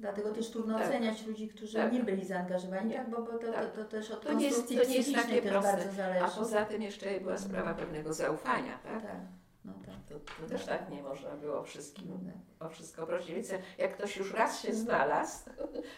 [0.00, 0.88] Dlatego też trudno Tak.
[0.88, 1.92] oceniać ludzi, którzy Tak.
[1.92, 2.96] nie byli zaangażowani, Nie.
[2.96, 3.10] tak?
[3.10, 3.72] bo, bo to, to, Tak.
[3.72, 5.72] to też od To nie jest- to nie jest takie też proste.
[5.76, 6.24] bardzo zależy.
[6.24, 9.02] A poza tym jeszcze była sprawa pewnego zaufania, tak?
[9.02, 9.16] Tak,
[9.64, 9.94] no tak.
[10.08, 12.66] To, to też tak nie można było wszystkim No tak.
[12.66, 13.34] o wszystko prosić.
[13.34, 15.50] Więc jak ktoś już raz się znalazł,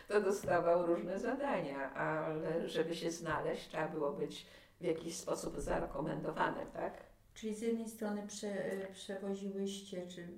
[0.09, 4.47] to dostawał różne zadania, ale żeby się znaleźć, trzeba było być
[4.81, 7.08] w jakiś sposób zarekomendowanym, tak?
[7.41, 8.53] Czyli z jednej strony prze,
[8.93, 10.29] przewoziłyście, czy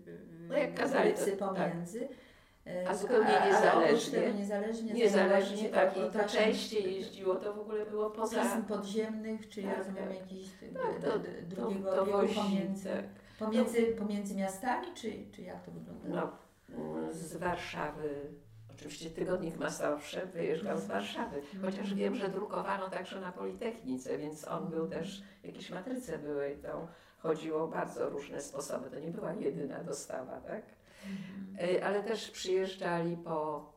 [0.48, 1.38] No jak kazali, to- tak.
[1.38, 2.08] pomiędzy,
[2.66, 4.18] y, A zupełnie ale oprócz niezależnie.
[4.20, 8.42] tego niezależnie, Niezależnie tak, i to częściej jeździło, to w ogóle było poza...
[8.42, 10.16] pism podziemnych, czyli Tak, rozumiem tak.
[10.18, 10.48] jakiś
[10.82, 13.04] Tak, d- to, d- to, drugiego to biegu wozi, pomiędzy, tak.
[13.38, 16.08] pomiędzy, pomiędzy miastami, czy, czy jak to wygląda?
[16.08, 16.32] No,
[16.76, 18.08] mm, z Warszawy,
[18.80, 24.70] oczywiście Tygodnik Mazowsze wyjeżdżał z Warszawy, chociaż wiem, że drukowano także na Politechnice, więc on
[24.70, 29.84] był też, jakieś matryce były, to chodziło o bardzo różne sposoby, to nie była jedyna
[29.84, 30.62] dostawa, tak?
[31.06, 31.70] Mhm.
[31.70, 33.72] Y, Ale też przyjeżdżali po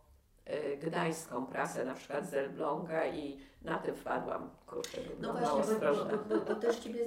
[0.74, 6.06] y, gdańską prasę, na przykład z Elbląga i na tym wpadłam, kurczę, No właśnie, bo,
[6.06, 7.00] bo, bo, bo też Ciebie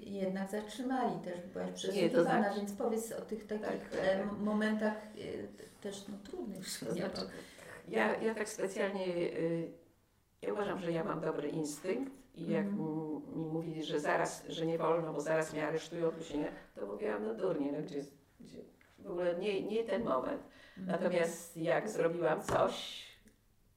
[0.00, 4.38] jednak zatrzymali, też byłaś przesłuchiwana, znaczy- więc powiedz o tych takich Tak, tak, e, tak.
[4.38, 6.78] momentach e, też no, trudnych.
[6.80, 7.20] To znaczy,
[7.88, 9.70] ja, ja tak specjalnie, y,
[10.42, 12.88] ja uważam, że ja mam dobry instynkt i jak Mhm.
[12.88, 16.10] m- mi mówili, że zaraz, że nie wolno, bo zaraz mnie aresztują,
[16.74, 18.00] to mówiłam, no durnie, no gdzie,
[18.40, 18.58] gdzie
[18.98, 20.42] w ogóle nie, nie ten moment.
[20.78, 21.00] Mhm.
[21.02, 23.02] Natomiast jak zrobiłam coś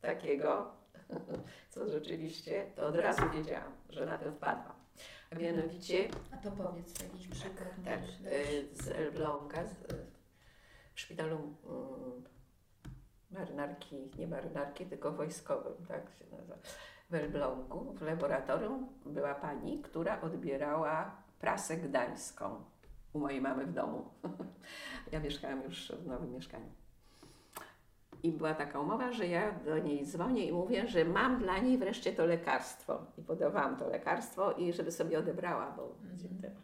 [0.02, 0.75] takiego,
[1.70, 4.76] co rzeczywiście, to od razu wiedziałam, że na to wpadłam.
[5.32, 7.70] A mianowicie A to powiedz jakiś przykład.
[7.86, 8.34] tak, możesz dać?
[8.34, 9.74] y, z Elbląga, z,
[10.94, 12.24] w szpitalu mm,
[13.32, 16.56] marynarki, nie marynarki, tylko wojskowym, tak się nazywa,
[17.10, 22.64] w Elblągu, w laboratorium była pani, która odbierała prasę gdańską
[23.14, 24.10] u mojej mamy w domu.
[25.12, 26.85] ja mieszkałam już w nowym mieszkaniu.
[28.26, 31.78] I była taka umowa, że ja do niej dzwonię i mówię, że mam dla niej
[31.78, 33.06] wreszcie to lekarstwo.
[33.18, 36.56] I podawałam to lekarstwo i żeby sobie odebrała, bo Mhm.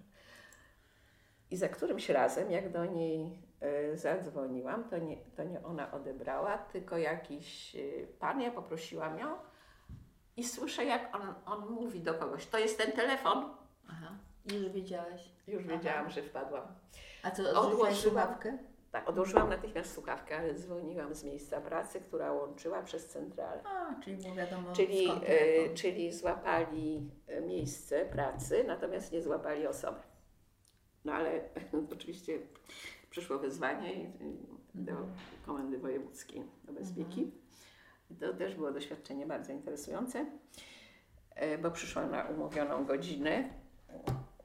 [1.51, 6.57] i za którymś razem, jak do niej e, zadzwoniłam, to nie, to nie ona odebrała,
[6.57, 7.79] tylko jakiś e,
[8.19, 9.27] pan, ja poprosiłam ją
[10.37, 13.43] i słyszę, jak on, on mówi do kogoś, to jest ten telefon.
[13.89, 14.11] Aha,
[14.45, 15.29] już wiedziałaś.
[15.47, 15.77] Już Aha.
[15.77, 16.63] wiedziałam, że wpadłam.
[17.23, 17.93] A co, Odłożyłam.
[17.95, 18.57] słuchawkę?
[18.91, 23.63] Tak, odłożyłam natychmiast słuchawkę, ale dzwoniłam z miejsca pracy, która łączyła przez centralę.
[23.65, 25.75] A, czyli było wiadomo Czyli, telefon.
[25.75, 29.99] czyli złapali e, miejsce pracy, natomiast nie złapali osoby.
[31.05, 31.41] No ale
[31.95, 32.39] oczywiście
[33.09, 34.11] przyszło wyzwanie
[34.75, 35.09] do Mhm.
[35.45, 37.31] Komendy Wojewódzkiej do Bezpieki.
[38.11, 40.25] I To też było doświadczenie bardzo interesujące,
[41.35, 43.49] e, bo przyszłam na umówioną godzinę,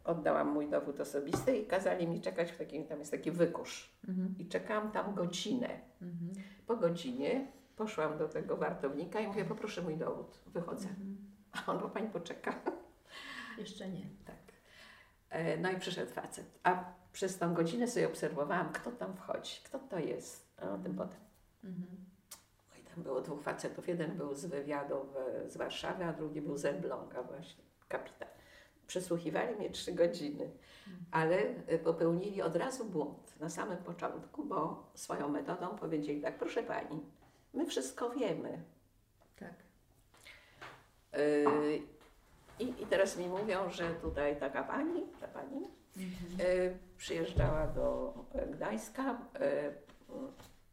[0.06, 3.96] oddałam mój dowód osobisty i kazali mi czekać w takim, tam jest taki wykusz.
[4.08, 4.34] Mhm.
[4.38, 5.80] I czekałam tam godzinę.
[6.02, 6.32] Mhm.
[6.66, 7.46] Po godzinie
[7.76, 10.88] poszłam do tego wartownika i mówię, poproszę mój dowód, wychodzę.
[10.88, 11.16] Mhm.
[11.52, 12.54] A on, bo pani poczeka.
[13.58, 14.06] Jeszcze nie.
[14.24, 14.36] Tak.
[15.30, 16.58] E, No i przyszedł facet.
[16.62, 20.56] A przez tą godzinę sobie obserwowałam, kto tam wchodzi, kto to jest.
[20.58, 21.20] A o tym potem.
[21.64, 21.86] Mhm.
[22.70, 23.88] No i tam było dwóch facetów.
[23.88, 28.28] Jeden był z wywiadu w, z Warszawy, a drugi był z Elbląga właśnie, kapitan.
[28.86, 30.50] Przesłuchiwali mnie trzy godziny,
[31.10, 36.62] ale e, popełnili od razu błąd na samym początku, bo swoją metodą powiedzieli tak, proszę
[36.62, 37.02] pani,
[37.54, 38.62] my wszystko wiemy,
[39.38, 39.54] Tak.
[41.12, 41.82] Yy,
[42.58, 46.48] I, I teraz mi mówią, że tutaj taka pani, ta pani Mhm.
[46.48, 48.14] yy, przyjeżdżała do
[48.52, 49.74] Gdańska yy,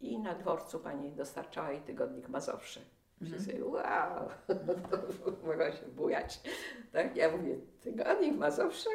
[0.01, 2.79] i na dworcu pani dostarczała jej tygodnik Mazowszy.
[3.23, 3.43] Myślę Mhm.
[3.45, 4.29] sobie, wow,
[5.47, 6.39] mogła się bujać.
[6.91, 8.89] Tak, ja mówię, tygodnik Mazowszy?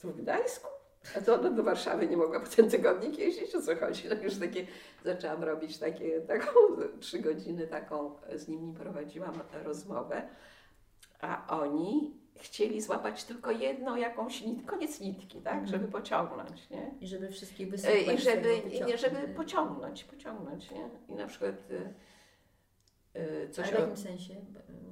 [0.00, 0.68] Tu w Gdańsku?
[1.16, 4.02] A to ona do Warszawy nie mogła po ten tygodnik jeździć, o co chodzi?
[4.08, 4.66] No już takie,
[5.04, 6.50] zaczęłam robić takie, taką
[7.00, 9.32] trzy godziny taką, z nimi prowadziłam
[9.64, 10.28] rozmowę,
[11.20, 15.66] a oni chcieli złapać tylko jedną jakąś nit, koniec nitki, tak, Mhm.
[15.68, 16.90] żeby pociągnąć, nie?
[17.00, 18.14] I żeby wszystkich E, wysłuchać.
[18.14, 20.88] I żeby, żeby pociągnąć, pociągnąć, nie?
[21.08, 21.94] I na przykład y,
[23.50, 24.34] coś Ale w jakim sensie?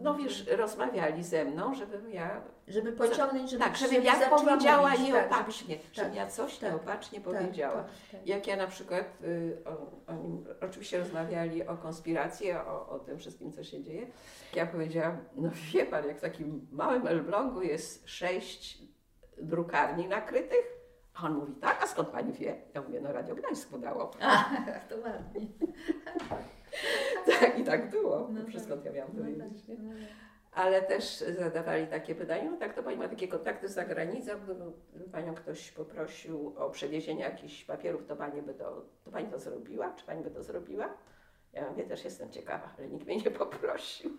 [0.01, 4.91] no wiesz, rozmawiali ze mną, żebym ja, Żeby pociągnąć, żeby tak, żebym żeby ja powiedziała
[4.91, 7.83] mówić, tak, nieopatrznie, żebym ja coś tak, nieopatrznie tak, powiedziała.
[7.83, 8.27] tak, tak.
[8.27, 13.53] Jak ja na przykład, y, o, oni oczywiście rozmawiali o konspiracji, o, o tym wszystkim,
[13.53, 14.07] co się dzieje.
[14.55, 18.83] Ja powiedziałam, no wie pan, jak w takim małym Elblągu jest sześć
[19.39, 20.76] drukarni nakrytych,
[21.17, 22.57] a on mówi, tak, a skąd pani wie?
[22.75, 24.11] Ja mówię, no Radio Gdańsk podało.
[24.21, 24.45] A,
[24.89, 25.47] to ładnie.
[27.41, 28.19] Tak, i tak było.
[28.33, 28.85] No No, Wszystko tak.
[28.85, 29.33] ja miałam No tak,
[29.79, 29.99] no tak.
[30.53, 35.11] Ale też zadawali takie pytania, no tak, to pani ma takie kontakty za granicą, gdyby
[35.13, 39.91] panią ktoś poprosił o przewiezienie jakichś papierów, to pani by to, to pani to zrobiła?
[39.93, 40.89] Czy pani by to zrobiła?
[41.53, 44.11] Ja mówię, też jestem ciekawa, ale nikt mnie nie poprosił.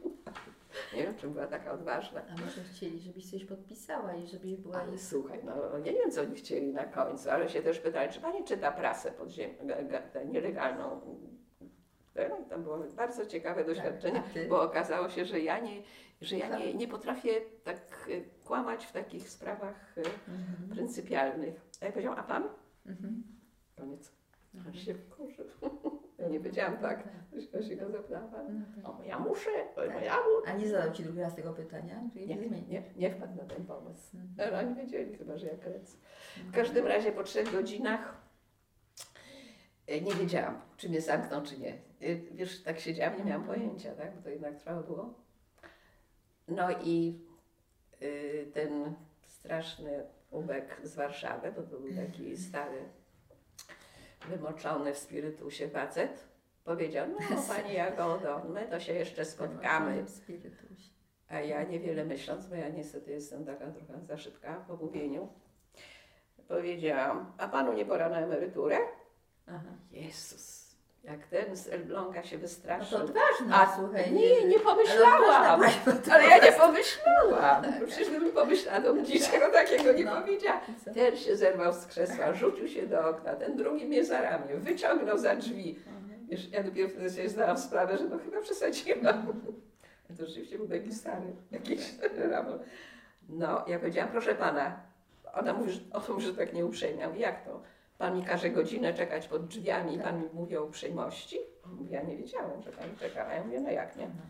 [0.95, 2.21] Nie wiem, czy była taka odważna.
[2.29, 6.11] A może chcieli, żebyś coś podpisała i żeby była Ale słuchaj, no ja nie wiem,
[6.11, 9.73] co oni chcieli na końcu, ale się też pytali, czy pani czyta prasę podziemną,
[10.31, 11.01] nielegalną.
[12.29, 14.47] No, to było bardzo ciekawe doświadczenie, a ty?
[14.47, 15.81] bo okazało się, że ja nie,
[16.21, 20.69] że ja nie, nie potrafię tak y, kłamać w takich sprawach y, Mhm.
[20.69, 21.61] pryncypialnych.
[21.81, 22.43] A ja powiedziałam, a pan?
[22.85, 23.23] Mhm.
[23.77, 24.11] Koniec.
[24.55, 24.75] On Mhm.
[24.75, 25.45] się wkurzył.
[26.27, 27.03] Ja nie powiedziałam tak.
[27.69, 28.99] Się go zapytałam, No tak.
[28.99, 30.03] o, ja muszę, o, Tak.
[30.03, 30.29] ja mu...
[30.45, 32.01] A nie zadał Ci drugi raz tego pytania?
[32.15, 34.17] Nie, nie, nie, wpadł na ten pomysł.
[34.17, 34.49] Mhm.
[34.53, 35.97] Ale oni wiedzieli chyba, że ja kręcę.
[36.37, 38.21] W każdym razie po trzech godzinach
[39.87, 41.73] e, nie wiedziałam, czy mnie zamkną, czy nie.
[41.73, 44.15] E, Wiesz, tak siedziałam, nie miałam pojęcia, tak?
[44.15, 45.13] bo to jednak trwało długo.
[46.47, 47.19] No i
[48.01, 52.83] y, ten straszny ubek z Warszawy, bo to był taki stary,
[54.25, 56.27] wymoczony w spirytusie facet,
[56.63, 57.17] powiedział, no
[57.55, 60.05] Pani Jagodo, my to się jeszcze spotkamy.
[61.29, 65.29] A ja niewiele myśląc, bo ja niestety jestem taka trochę za szybka w omówieniu,
[66.47, 68.77] powiedziałam, a panu nie pora na emeryturę?
[69.47, 69.69] Aha.
[69.91, 70.66] Jezus,
[71.07, 72.97] jak ten z Elbląga się No wystraszył.
[72.97, 74.11] to odważna, a słuchaj.
[74.13, 75.61] nie, nie Ale pomyślałam.
[75.85, 77.63] bo to Ale ja nie pomyślałam.
[77.87, 80.21] Przecież gdybym pomyślała, to bym niczego takiego nie No.
[80.21, 80.61] powiedziała.
[80.93, 85.17] Ten się zerwał z krzesła, rzucił się do okna, ten drugi mnie za ramię, wyciągnął
[85.17, 85.79] za drzwi.
[85.87, 86.27] Mhm.
[86.29, 89.27] Wiesz, ja dopiero wtedy sobie zdałam sprawę, że no chyba przesadziłam.
[90.17, 91.79] To rzeczywiście był taki stary, jakiś
[92.31, 92.59] ramon.
[93.29, 94.79] No, ja powiedziałam, proszę pana,
[95.33, 95.79] ona mówi, że,
[96.09, 97.01] mówi, że tak nieuprzejmie.
[97.01, 97.61] Ja mówię, jak to?
[97.97, 101.37] Pan mi każe godzinę czekać pod drzwiami i pan mi mówi o uprzejmości?
[101.89, 103.33] Ja nie wiedziałem, że pani czekała.
[103.33, 104.03] Ja mówię, no jak nie?
[104.03, 104.27] Aha.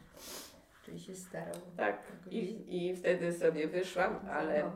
[0.86, 1.56] Czyli się starał.
[1.78, 2.02] Tak,
[2.32, 4.72] i, i wtedy sobie wyszłam, ale,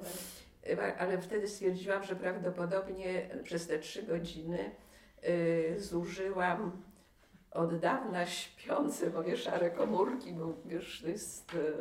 [1.00, 4.72] ale wtedy stwierdziłam, że prawdopodobnie przez te trzy godziny
[5.30, 6.84] y, zużyłam
[7.52, 11.74] od dawna śpiące moje szare komórki, bo wiesz, to jest, y,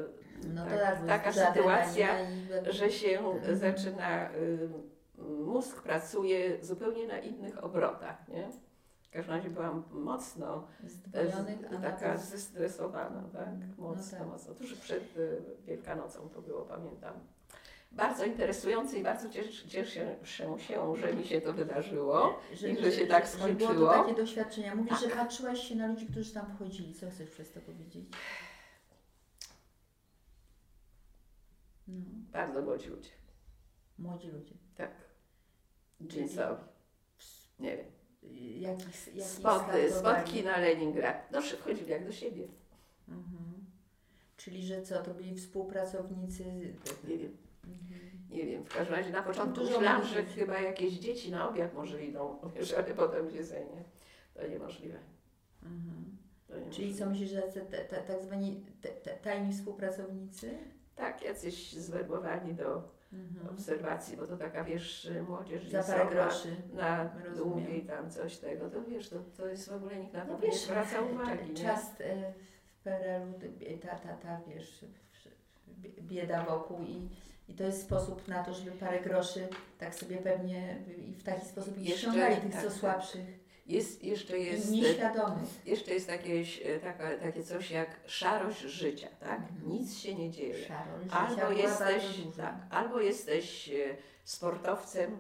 [0.54, 2.08] No to tak, tak, taka sytuacja,
[2.70, 3.56] że się Mhm.
[3.56, 4.68] zaczyna, y,
[5.28, 8.48] mózg pracuje zupełnie na innych obrotach, nie?
[9.02, 11.12] W każdym razie byłam mocno z,
[11.82, 13.48] taka zestresowana, tak?
[13.78, 14.26] No Mocno, tak.
[14.28, 14.54] mocno.
[14.54, 17.14] Tuż przed y, Wielkanocą to było, pamiętam.
[17.92, 20.56] Bardzo interesujące i bardzo cieszę, cieszę się,
[21.00, 22.40] że mi się to wydarzyło.
[22.52, 23.86] I że się tak Że było skończyło.
[23.92, 24.74] to takie doświadczenia.
[24.74, 26.94] Mówisz, że patrzyłaś się na ludzi, którzy tam wchodzili.
[26.94, 28.06] Co chcesz przez to powiedzieć?
[31.88, 31.94] No,
[32.32, 33.10] Bardzo młodzi ludzie,
[33.98, 34.54] młodzi ludzie.
[34.76, 34.90] tak.
[36.00, 36.62] Jeansowi.
[37.58, 37.86] Nie wiem.
[38.60, 39.92] Jakich, jakich Spot, startowali?
[39.92, 41.30] spotki na Leningrad.
[41.32, 42.48] No, wchodzili jak do siebie.
[43.08, 43.64] Mhm.
[44.36, 46.44] Czyli, że co, to byli współpracownicy?
[47.08, 47.36] Nie wiem.
[47.64, 48.00] Mhm.
[48.30, 52.04] Nie wiem, w każdym razie na początku myślałam, że chyba jakieś dzieci na obiad może
[52.04, 53.84] idą, wiesz, ale potem jedzenie.
[54.34, 54.98] To niemożliwe.
[55.62, 56.16] Mhm.
[56.48, 56.76] To niemożliwe.
[56.76, 60.58] Czyli co myślisz, że te, te, tak zwani te, te, tajni współpracownicy?
[60.96, 63.48] Tak, jacyś zwerbowani do Mhm.
[63.48, 66.56] obserwacji, bo to taka, wiesz, młodzież Za parę groszy.
[66.72, 70.20] na długie i tam coś tego, to wiesz, to, to jest w ogóle nikt na
[70.20, 71.54] to No nie wiesz, zwraca uwagi, nie?
[71.54, 72.32] czas e,
[72.66, 73.32] w PRL-u,
[73.82, 74.84] ta, ta, ta, wiesz,
[76.00, 77.08] bieda wokół i,
[77.48, 79.48] i to jest sposób na to, żeby parę groszy
[79.78, 80.76] tak sobie pewnie
[81.08, 82.78] i w taki sposób ich ściągali tych tak, co tak.
[82.78, 85.66] słabszych Jest, jeszcze jest, nieświadomych.
[85.66, 89.38] jeszcze jest jakieś, e, taka, takie coś jak szarość życia, tak?
[89.40, 89.70] Mhm.
[89.70, 90.66] Nic się nie dzieje.
[90.66, 92.04] Szaro, życia Albo jesteś,
[92.36, 93.70] tak, albo jesteś
[94.24, 95.18] sportowcem,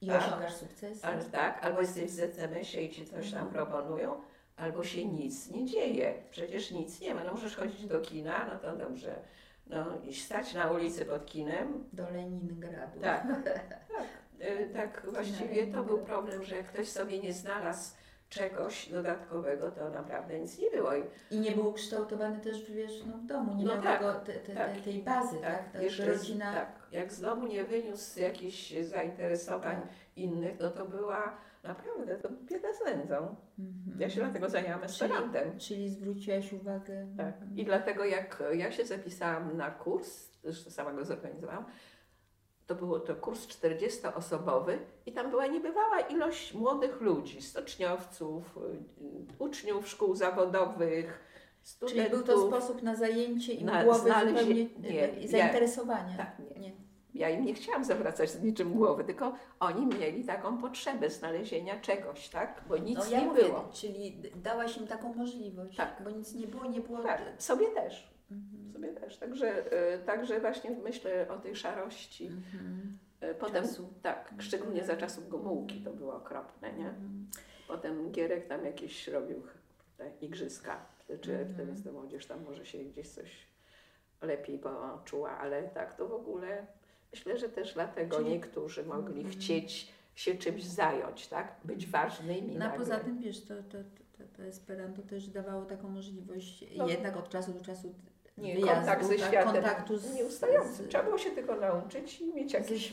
[0.00, 0.22] I tak.
[0.26, 1.04] osiągasz sukces.
[1.04, 4.20] ale, tak, albo jesteś w ZMS-ie i ci coś tam proponują,
[4.56, 6.14] albo się nic nie dzieje.
[6.30, 7.24] Przecież nic nie ma.
[7.24, 9.20] No możesz chodzić do kina, no to dobrze.
[9.66, 11.84] No i stać na ulicy pod kinem.
[11.92, 13.00] Do Leningradu.
[13.00, 13.60] Tak, E,
[14.74, 17.94] tak właściwie to był problem, że jak ktoś sobie nie znalazł
[18.28, 20.94] czegoś dodatkowego, to naprawdę nic nie było.
[20.94, 24.14] I I nie był ukształtowany też, wiesz, no, w domu, nie No miał tak, tego,
[24.14, 24.74] te, te, tak.
[24.74, 25.72] te, tej bazy, tak?
[25.72, 25.82] tak?
[25.82, 26.54] jeszcze rodzina...
[26.54, 29.88] tak, jak z domu nie wyniósł jakichś zainteresowań Tak.
[30.16, 33.36] innych, no to była, Naprawdę, to bieda z nędzą.
[33.58, 34.00] Mhm.
[34.00, 35.58] Ja się dlatego zajęłam Esperantem.
[35.58, 37.06] Czyli zwróciłaś uwagę.
[37.16, 37.34] Tak.
[37.56, 41.64] I dlatego jak ja się zapisałam na kurs, zresztą sama go zorganizowałam,
[42.66, 48.62] to był to kurs 40-osobowy i tam była niebywała ilość młodych ludzi, stoczniowców, y,
[49.38, 51.20] uczniów szkół zawodowych,
[51.80, 52.10] Czyli studentów.
[52.10, 56.16] był to sposób na zajęcie im Na głowy znalezie- zupełnie nie, i ja- zainteresowania.
[56.16, 56.60] Tak, nie.
[56.60, 56.72] nie.
[57.14, 62.28] Ja im nie chciałam zawracać z niczym głowy, tylko oni mieli taką potrzebę znalezienia czegoś,
[62.28, 62.64] tak?
[62.68, 63.68] Bo nic No ja nie mówię, było.
[63.72, 66.02] czyli dałaś im taką możliwość, Tak.
[66.04, 66.98] bo nic nie było, nie było.
[67.02, 68.15] Tak, sobie też.
[68.30, 68.72] Mhm.
[68.72, 69.16] Sobie też.
[69.18, 72.26] Także, y, także właśnie myślę o tej szarości.
[72.26, 72.98] Mhm.
[73.22, 73.88] Y, Potem, Czasu.
[74.02, 76.88] tak, szczególnie za czasów Gomułki to było okropne, nie?
[76.88, 77.26] Mhm.
[77.68, 79.42] Potem Gierek tam jakieś robił
[79.96, 80.86] te igrzyska,
[81.20, 81.54] czy Mhm.
[81.54, 83.46] wtedy ta młodzież tam może się gdzieś coś
[84.22, 86.66] lepiej poczuła, ale tak to w ogóle
[87.12, 89.34] myślę, że też dlatego Czyli- niektórzy mogli Mhm.
[89.34, 91.56] chcieć się czymś zająć, tak?
[91.64, 92.52] Być ważnymi.
[92.52, 92.78] No nagle.
[92.78, 93.78] poza tym, wiesz, to, to,
[94.18, 96.88] to, to Esperanto też dawało taką możliwość No.
[96.88, 97.94] jednak od czasu do czasu
[98.38, 100.84] nie, wyjazdu, kontakt ze tak, światem kontaktu z, nieustający.
[100.84, 102.92] z, Trzeba było się tego nauczyć i mieć jakiś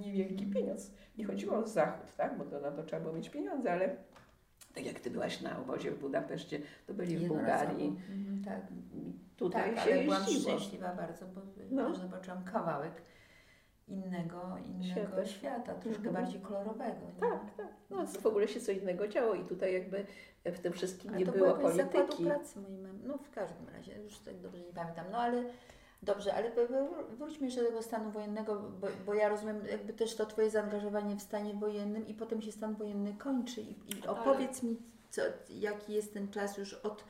[0.00, 0.90] niewielki pieniądz.
[1.18, 2.38] Nie chodziło o zachód, tak?
[2.38, 3.96] bo to na to trzeba było mieć pieniądze, ale
[4.74, 7.28] tak jak ty byłaś na obozie w Budapeszcie, to byli w.
[7.28, 7.86] Bułgarii.
[7.86, 8.60] Mhm, tak.
[9.36, 11.94] Tutaj tak, się ale byłam szczęśliwa bardzo, bo no.
[11.94, 12.92] zobaczyłam kawałek
[13.88, 14.84] innego, innego
[15.24, 15.26] Świata.
[15.26, 16.14] świata, troszkę Mhm.
[16.24, 17.06] bardziej kolorowego.
[17.14, 17.20] Nie?
[17.20, 17.66] Tak, tak.
[17.90, 20.06] No, w ogóle się co innego działo i tutaj jakby
[20.44, 22.24] w tym wszystkim Ale nie to było polityki.
[22.24, 22.88] pracy mamy.
[23.04, 25.04] No w każdym razie, już tak dobrze nie pamiętam.
[25.12, 25.44] No ale
[26.02, 26.50] dobrze, ale
[27.10, 31.16] wróćmy jeszcze do tego stanu wojennego, bo, bo ja rozumiem jakby też to Twoje zaangażowanie
[31.16, 33.60] w stanie wojennym i potem się stan wojenny kończy.
[33.60, 34.76] I, i opowiedz mi,
[35.10, 37.04] co, jaki jest ten czas już od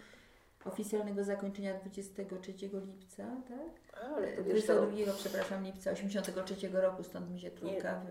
[0.64, 2.52] oficjalnego zakończenia 23
[2.86, 4.02] lipca, tak?
[4.04, 8.02] Ale to wiesz, to, 22, przepraszam, lipca 83 roku, stąd mi się trójka.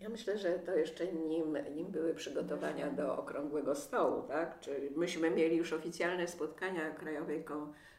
[0.00, 4.60] ja myślę, że to jeszcze nim, nim były przygotowania do okrągłego stołu, tak?
[4.60, 7.95] Czy myśmy mieli już oficjalne spotkania Krajowej Ko- e,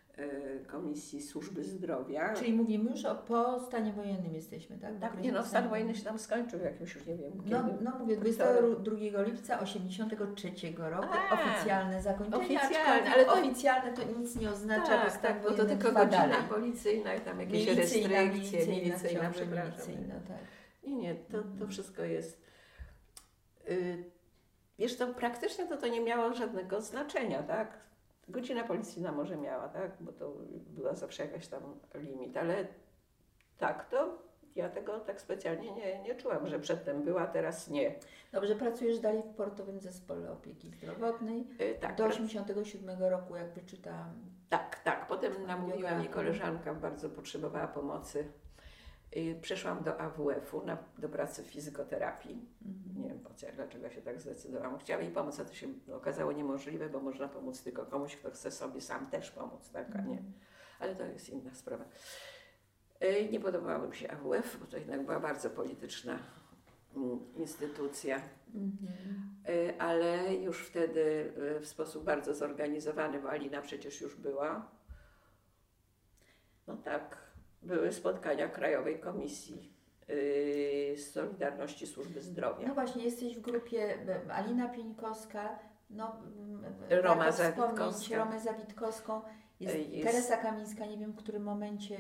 [0.68, 2.34] Komisji Służby Zdrowia.
[2.34, 5.00] Czyli mówimy już o po stanie wojennym jesteśmy, tak?
[5.00, 7.50] tak, nie no, stan wojenny się tam skończył jakimś już nie wiem kiedy.
[7.52, 14.02] No, no mówię, 22 lipca 83 roku A, oficjalne zakończenie, oficjalne, ale to- oficjalne to
[14.20, 16.36] nic nie oznacza, bo tak, stan tak, bo to tylko godzina dalej.
[16.50, 19.72] policyjna i tam jakieś Milicyjna, restrykcje, milicyjna, ciągle przepraszam.
[19.72, 20.38] milicyjna, tak.
[20.88, 21.70] Nie, nie, to, to Mhm.
[21.70, 22.42] wszystko jest.
[23.70, 24.04] Y,
[24.80, 27.87] wiesz, to praktycznie to, to nie miało żadnego znaczenia, tak?
[28.28, 29.92] Godzina policyjna może miała, tak?
[30.00, 30.34] Bo to
[30.70, 31.62] była zawsze jakaś tam
[31.96, 32.68] limit, ale
[33.58, 34.18] tak, to
[34.56, 37.96] ja tego tak specjalnie nie, nie czułam, że przedtem była, teraz nie.
[38.32, 41.48] Dobrze, pracujesz dalej w Portowym Zespole Opieki Zdrowotnej.
[41.62, 44.14] Y, tak, Do pra- 87 roku, jakby czytałam.
[44.50, 45.08] tak, tak.
[45.08, 48.32] Potem namówiła mnie koleżanka, bardzo potrzebowała pomocy.
[49.16, 52.46] Y, Przeszłam do AWF-u, na, do pracy w fizykoterapii.
[52.66, 53.02] Mhm.
[53.04, 54.80] Nie wiem po co, dlaczego się tak zdecydowałam.
[54.80, 58.52] Chciałam jej pomóc, a to się okazało niemożliwe, bo można pomóc tylko komuś, kto chce
[58.52, 60.24] sobie sam też pomóc, tak, a nie.
[60.80, 61.86] Ale to jest inna sprawa.
[63.04, 66.20] Y, Nie podobało mi się AWF, bo to jednak była bardzo polityczna
[66.96, 68.22] mm, instytucja,
[68.56, 69.36] Mhm.
[69.50, 74.72] Y, ale już wtedy w sposób bardzo zorganizowany, bo Alina przecież już była.
[76.68, 77.18] No tak,
[77.68, 79.74] były spotkania Krajowej Komisji
[80.10, 82.68] y, Solidarności Służby Zdrowia.
[82.68, 83.98] No właśnie, jesteś w grupie
[84.30, 85.60] Alina Pieńkowska,
[85.90, 87.74] no, m, Roma warto Zawitkowska.
[87.92, 89.22] wspomnieć Romę Zawitkowską,
[89.60, 91.98] jest, Jest- Teresa Kamińska, nie wiem w którym momencie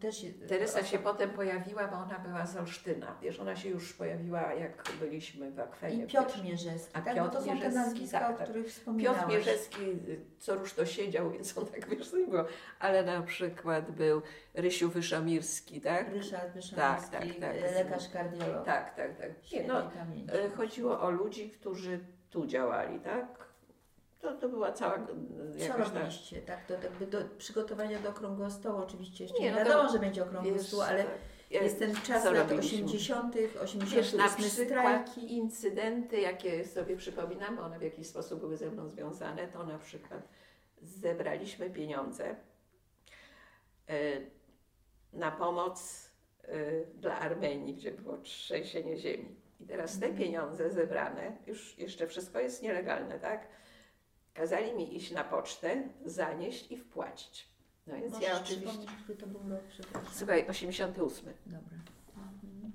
[0.00, 0.26] też...
[0.48, 3.16] Teresa się potem pojawiła, bo ona była z Olsztyna.
[3.22, 6.04] Wiesz, ona się już pojawiła, jak byliśmy w Akwenie.
[6.04, 6.42] I Piotr.
[6.44, 7.14] Mierzewski, A tak?
[7.16, 8.48] Piotr to są te nazwiska, tak, o tak.
[8.48, 9.18] których wspominałeś.
[9.20, 9.80] Piotr Mierzewski,
[10.38, 12.44] co rusz to siedział, więc on tak wiesz, nie było.
[12.78, 14.22] Ale na przykład był
[14.54, 16.08] Rysiu Wyszomirski, tak?
[16.12, 17.74] Ryszard Wyszomirski, Tak, tak, tak.
[17.74, 18.64] lekarz kardiolog.
[18.66, 19.30] Tak, tak, tak.
[19.52, 19.90] Nie, no,
[20.32, 22.00] e, chodziło o ludzi, którzy
[22.32, 23.52] tu działali, tak?
[24.20, 24.98] To, to była cała e,
[25.52, 25.94] Co jakaś ta...
[25.98, 26.42] robiliście?
[26.42, 29.88] Tak, to jakby do przygotowania do okrągłego stołu oczywiście jeszcze Nie, nie, no to- wiadomo,
[29.92, 31.08] że będzie okrągły Wiesz, stół, ale e,
[31.50, 32.84] jest ten czas lat robiliśmy?
[32.84, 35.34] 80., Wiesz, na 88 przykład strajki.
[35.36, 39.78] incydenty, jakie sobie przypominam, bo one w jakiś sposób były ze mną związane, to na
[39.78, 40.28] przykład
[40.82, 42.24] zebraliśmy pieniądze
[43.88, 43.94] e,
[45.12, 46.10] na pomoc
[46.44, 49.41] e, dla Armenii, gdzie było trzęsienie ziemi.
[49.62, 53.46] I teraz te pieniądze zebrane, już jeszcze wszystko jest nielegalne, tak?
[54.34, 57.48] Kazali mi iść na pocztę, zanieść i wpłacić.
[57.86, 58.86] No więc Możesz ja oczywiście...
[59.02, 60.12] który to był rok, przepraszam.
[60.14, 61.32] Słuchaj, 88.
[61.46, 61.78] Dobra.
[62.16, 62.72] Mhm.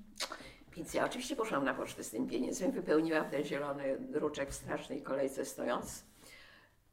[0.76, 5.02] Więc ja oczywiście poszłam na pocztę z tym pieniędzmi, wypełniłam ten zielony druczek w strasznej
[5.02, 6.04] kolejce stojąc.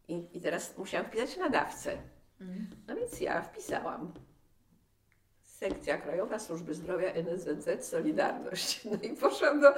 [0.08, 1.98] I, I teraz musiałam wpisać nadawcę.
[2.42, 2.68] Mhm.
[2.88, 4.14] No więc ja wpisałam
[5.60, 8.82] Sekcja Krajowa Służby Zdrowia NSZZ Solidarność.
[8.92, 9.74] No i poszłam do,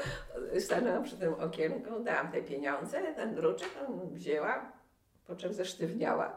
[0.59, 4.71] stanęłam przy tym okienku, dałam te pieniądze, ten druczek on wzięła,
[5.27, 6.35] po czym zesztywniała.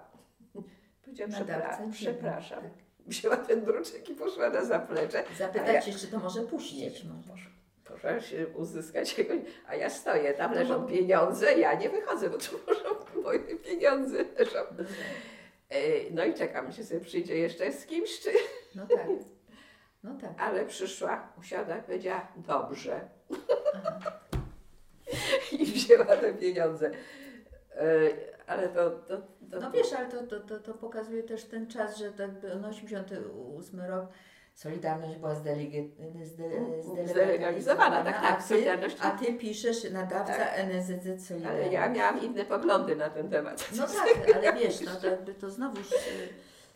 [1.04, 2.62] Powiedziałam, przepra- przepraszam.
[2.62, 2.70] tak.
[3.06, 5.24] Wzięła ten druczek i poszła na zaplecze.
[5.38, 7.04] Zapytać ja- się, czy to może puścić.
[7.04, 7.50] Może.
[7.84, 9.34] poszła się uzyskać jego,
[9.68, 12.84] a ja stoję, tam No leżą pieniądze, ja nie wychodzę, bo tu może
[13.22, 14.58] moje pieniądze leżą.
[15.70, 18.30] E, No i czekam, czy sobie przyjdzie jeszcze z kimś, czy...
[18.74, 19.06] No tak.
[20.02, 20.30] No tak.
[20.38, 23.00] Ale przyszła, usiadła i powiedziała, dobrze.
[25.52, 26.90] I wzięła te pieniądze.
[27.76, 28.10] E,
[28.46, 28.90] Ale to...
[28.90, 29.16] to,
[29.50, 32.68] to No wiesz, ale to, to, to, to pokazuje też ten czas, że tak no
[32.68, 34.06] 88 rok
[34.60, 35.34] Solidarność była
[37.06, 38.96] Zdelegalizowana, tak, tak, a ty, Solidarność.
[39.00, 40.58] a ty piszesz nadawca Tak.
[40.58, 41.64] NSZZ Solidarność.
[41.66, 43.70] Ale ja miałam inne poglądy na ten temat.
[43.76, 45.94] No tak, ale wiesz, no to, to znowuż y,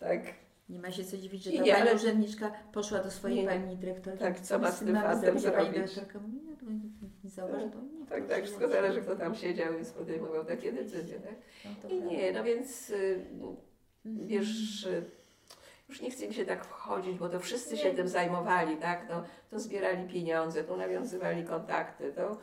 [0.01, 0.21] Tak,
[0.69, 3.47] nie ma się co dziwić, że ta nie, pani ale- urzędniczka poszła do swojej Nie.
[3.49, 4.19] pani dyrektorki.
[4.21, 5.57] Tak, co ma z tym fantem zrobić?
[5.65, 8.07] Pani dyrektorka mówi, to nie, to nie.
[8.09, 8.43] tak, tak.
[8.45, 11.21] Wszystko zależy, kto tam siedział i podejmował takie decyzje.
[11.21, 11.35] Tak?
[11.85, 13.25] No, I nie, no więc y,
[14.07, 14.29] Mhm.
[14.29, 15.05] wiesz, y,
[15.95, 19.09] już nie chcę mi się tak wchodzić, bo to wszyscy się tym zajmowali, tak?
[19.09, 22.39] To, to zbierali pieniądze, to nawiązywali kontakty, to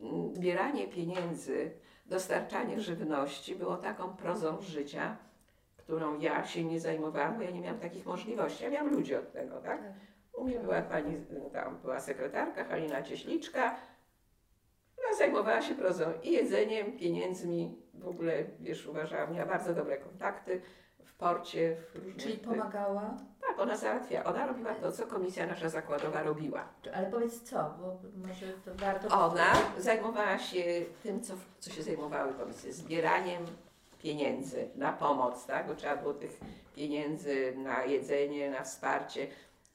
[0.00, 1.70] mm, zbieranie pieniędzy,
[2.06, 5.16] dostarczanie żywności było taką prozą życia,
[5.76, 8.64] którą ja się nie zajmowałam, bo ja nie miałam takich możliwości.
[8.64, 9.82] Ja miałam ludzi od tego, tak?
[9.82, 9.92] Tak.
[10.32, 11.16] U mnie była pani,
[11.52, 13.76] tam była sekretarka Halina Cieśliczka,
[14.92, 20.60] która zajmowała się prozą i jedzeniem, pieniędzmi, w ogóle, wiesz, uważałam, miała bardzo dobre kontakty
[21.22, 22.16] porcie, w różnych...
[22.16, 23.16] Czyli pomagała,
[23.48, 26.64] Tak, ona załatwia, ona robiła to, co komisja nasza zakładowa robiła.
[26.94, 27.98] Ale powiedz co, bo
[28.28, 29.08] może to warto...
[29.20, 30.64] Ona zajmowała się
[31.02, 33.46] tym, co, co się zajmowały komisje, zbieraniem
[34.02, 35.66] pieniędzy na pomoc, tak?
[35.66, 36.40] Bo trzeba było tych
[36.74, 39.26] pieniędzy na jedzenie, na wsparcie.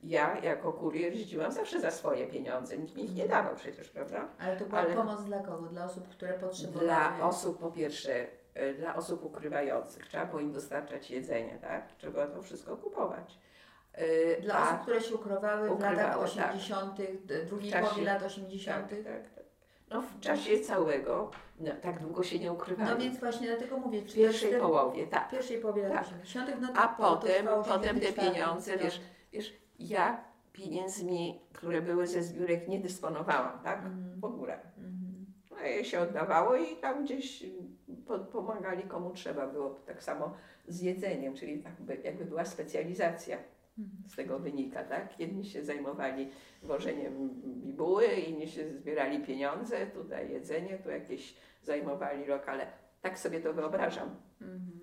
[0.03, 4.27] Ja jako kurier jeździłam zawsze za swoje pieniądze, nikt mi ich nie dawał przecież, prawda?
[4.39, 5.67] Ale to była ale- pomoc dla kogo?
[5.67, 6.85] Dla osób, które potrzebowały...
[6.85, 8.27] Dla osób po pierwsze,
[8.77, 11.95] dla osób ukrywających, trzeba było im dostarczać jedzenie, tak?
[11.97, 13.37] Trzeba to wszystko kupować.
[13.93, 16.23] E, Dla a- osób, które się ukrywały w latach Ukrywały, tak.
[16.23, 18.89] 80., d- drugiej połowie lat Tak, 80.
[18.89, 19.03] tak,
[19.35, 19.43] tak.
[19.89, 22.89] No w czasie całego, no, tak długo się nie ukrywali.
[22.91, 25.27] No więc właśnie dlatego mówię, w pierwszej jest- połowie, tak.
[25.27, 26.03] w pierwszej połowie lat Tak.
[26.03, 28.81] 80., no A potem, potem te 84, pieniądze, tak.
[28.83, 29.01] wiesz,
[29.33, 33.77] wiesz, ja pieniędzmi, które były ze zbiórek, nie dysponowałam, tak?
[33.77, 34.19] Mhm.
[34.19, 34.53] W ogóle.
[34.77, 34.96] Mhm.
[35.69, 37.45] Je się oddawało i tam gdzieś
[38.07, 39.69] po, pomagali komu trzeba było.
[39.85, 40.33] Tak samo
[40.67, 43.37] z jedzeniem, czyli by, jakby była specjalizacja
[44.07, 45.19] z tego wynika, tak?
[45.19, 46.29] Jedni się zajmowali
[46.63, 52.67] wożeniem bibuły, inni się zbierali pieniądze, tutaj jedzenie, tu jakieś zajmowali lokale.
[53.01, 54.15] Tak sobie to wyobrażam.
[54.41, 54.81] Mhm.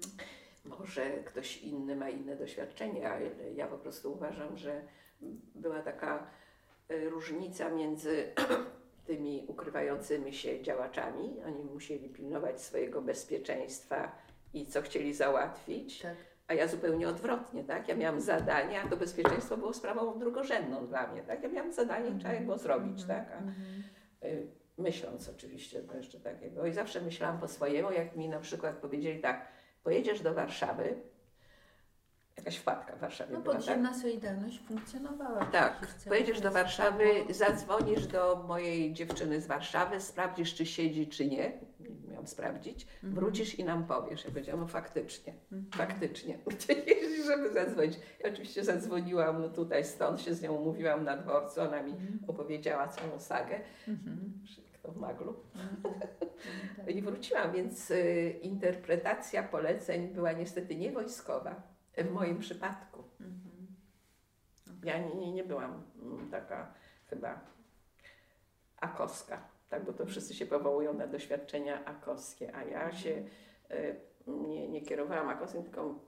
[0.64, 4.82] Może ktoś inny ma inne doświadczenie, ale ja po prostu uważam, że
[5.55, 6.26] była taka
[6.89, 8.32] e, różnica między
[9.05, 11.36] tymi ukrywającymi się działaczami.
[11.46, 14.12] Oni musieli pilnować swojego bezpieczeństwa
[14.55, 16.16] i co chcieli załatwić, Tak.
[16.48, 17.88] a ja zupełnie odwrotnie, tak?
[17.88, 21.42] Ja miałam zadania, a to bezpieczeństwo było sprawą drugorzędną dla mnie, tak?
[21.42, 23.09] Ja miałam zadanie, trzeba je było zrobić, Mhm.
[23.24, 23.32] tak?
[23.32, 23.82] A, Mhm.
[24.24, 24.46] y,
[24.78, 26.66] myśląc oczywiście, to jeszcze takiego.
[26.66, 29.48] I zawsze myślałam po swojemu, jak mi na przykład powiedzieli tak,
[29.82, 30.94] pojedziesz do Warszawy,
[32.37, 33.62] jakaś wpadka w Warszawie No była, tak?
[33.62, 35.45] podziemna Solidarność funkcjonowała.
[35.45, 36.51] Tak, pojedziesz do.
[36.51, 41.53] Warszawy, zadzwonisz do mojej dziewczyny z Warszawy, sprawdzisz, czy siedzi, czy nie.
[42.09, 42.87] Miałam sprawdzić.
[42.95, 43.14] Mhm.
[43.14, 44.24] Wrócisz i nam powiesz.
[44.24, 45.70] Ja powiedziałam, no faktycznie, Mhm.
[45.89, 46.39] faktycznie.
[47.26, 47.99] Żeby zadzwonić.
[48.24, 52.18] Ja oczywiście zadzwoniłam no tutaj stąd, się z nią umówiłam na dworcu, ona mi Mhm.
[52.26, 54.32] opowiedziała całą sagę, Mhm.
[54.85, 55.35] w maglu.
[55.55, 56.01] Mhm.
[56.76, 56.89] Tak.
[56.97, 61.62] I wróciłam, więc y, interpretacja poleceń była niestety nie wojskowa,
[61.97, 63.03] w moim przypadku.
[63.20, 63.66] Mhm.
[64.84, 66.74] Ja nie, nie, nie byłam mm, taka
[67.07, 67.40] chyba
[68.80, 73.11] akowska, tak, bo to wszyscy się powołują na doświadczenia akowskie, a ja się
[73.70, 75.99] y, nie, nie kierowałam akowskiem, tylko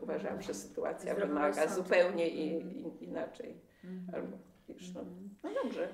[0.00, 2.74] uważałam, że sytuacja wymaga zupełnie i, Mhm.
[3.00, 3.60] i, inaczej.
[3.84, 4.14] Mhm.
[4.14, 4.36] Albo,
[4.68, 5.30] wiesz, no, Mhm.
[5.42, 5.88] no dobrze.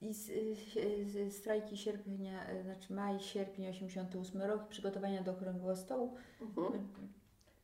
[0.00, 5.76] I z, z, z strajki sierpnia, y, znaczy maj, sierpień 88 rok, przygotowania do Okrągłego
[5.76, 6.16] Stołu.
[6.40, 6.88] Mhm.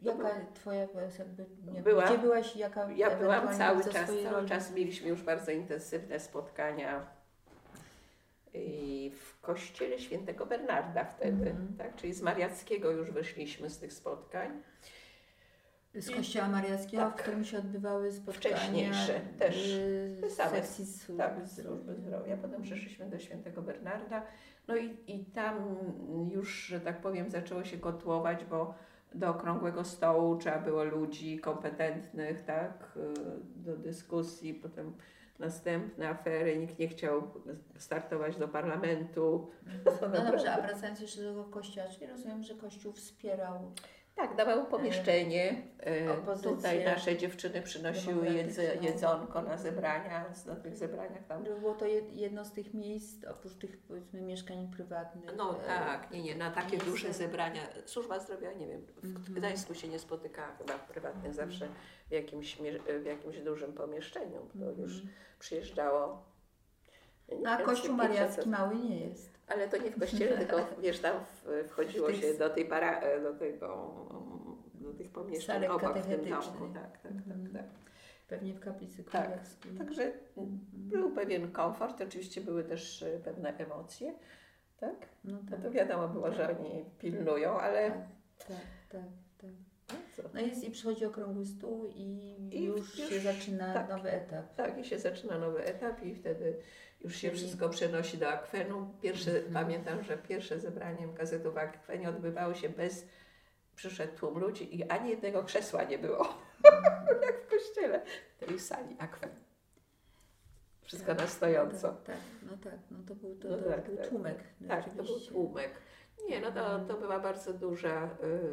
[0.05, 0.81] Jaka twoja
[1.19, 4.49] jakby, nie, Była- gdzie byłaś jaka Ja byłam cały za czas, cały roli?
[4.49, 7.07] czas mieliśmy już bardzo intensywne spotkania
[8.55, 11.77] i w kościele świętego Bernarda wtedy, Mhm.
[11.79, 11.97] tak?
[11.97, 14.63] czyli z Mariackiego już wyszliśmy z tych spotkań.
[15.95, 17.23] Z Kościoła Mariackiego, w Tak.
[17.23, 19.67] którym się odbywały spotkania Wcześniejsze też.
[19.75, 20.51] y, Te same.
[20.51, 22.37] sekcji służby Tak, z służby zdrowia.
[22.37, 24.23] Potem przeszliśmy do świętego Bernarda.
[24.69, 25.77] No i, i tam
[26.33, 28.75] już, że tak powiem, zaczęło się kotłować, bo
[29.15, 33.15] do okrągłego stołu trzeba było ludzi kompetentnych, tak, y,
[33.57, 34.93] do dyskusji, potem
[35.39, 37.31] następne afery, nikt nie chciał
[37.79, 39.51] startować do parlamentu.
[40.13, 43.73] No dobrze, a wracając jeszcze do tego kościoła, czyli rozumiem, że kościół wspierał
[44.17, 45.63] Tak, dawał pomieszczenie.
[45.87, 51.45] E, opozycję Tutaj nasze dziewczyny przynosiły jedze, jedzonko na zebrania, na tych zebraniach tam.
[51.45, 55.37] Było to jed- jedno z tych miejsc, oprócz tych powiedzmy mieszkań prywatnych.
[55.37, 56.91] No e, tak, nie, nie, na takie miejsce.
[56.91, 57.61] duże zebrania.
[57.87, 59.35] Służba zdrowia, nie wiem, w Mhm.
[59.35, 61.69] Gdańsku się nie spotykała chyba w prywatnych, zawsze
[62.09, 62.57] w jakimś,
[63.03, 64.39] w jakimś dużym pomieszczeniu.
[64.53, 64.81] To Mhm.
[64.81, 65.03] już
[65.39, 66.34] przyjeżdżało.
[67.47, 68.47] A kościół mariacki 500.
[68.47, 69.35] mały nie jest.
[69.47, 71.15] Ale to nie w kościele, tylko wiesz, tam
[71.69, 73.95] wchodziło tej się do tej para, do tego,
[74.75, 76.69] do tych pomieszczeń obok w tym domku.
[76.75, 77.47] Tak, tak, Mhm.
[77.53, 77.71] tak, tak.
[78.29, 79.73] Pewnie w kaplicy Tak, królewskiej.
[79.73, 80.13] Także
[80.75, 84.15] był pewien komfort, oczywiście były też e, pewne emocje,
[84.81, 84.97] tak?
[85.25, 88.57] No No tak, to wiadomo było, że oni pilnują, ale tak, tak,
[88.91, 89.01] tak,
[89.41, 89.51] tak.
[89.89, 90.23] no co?
[90.35, 93.89] No jest i przychodzi okrągły stół i, I już, już- się zaczyna tak.
[93.89, 94.55] nowy etap.
[94.55, 96.57] Tak, i się zaczyna nowy etap i wtedy
[97.05, 98.89] już się wszystko przenosi do akwenu.
[99.03, 99.53] Pierwsze, Mhm.
[99.55, 103.07] Pamiętam, że pierwsze zebranie gazetu w akwenie odbywało się bez,
[103.77, 106.29] przyszedł tłum ludzi i ani jednego krzesła nie było,
[107.27, 108.03] jak w kościele,
[108.39, 109.31] tej sali akwen.
[110.83, 111.89] Wszystko na stojąco.
[111.89, 112.17] Tak, tak,
[112.51, 114.09] no tak, no to był, to, No to tak, był tak.
[114.09, 114.39] tłumek.
[114.69, 115.71] Tak, to był tłumek.
[116.29, 118.09] Nie, no to, to była bardzo duża...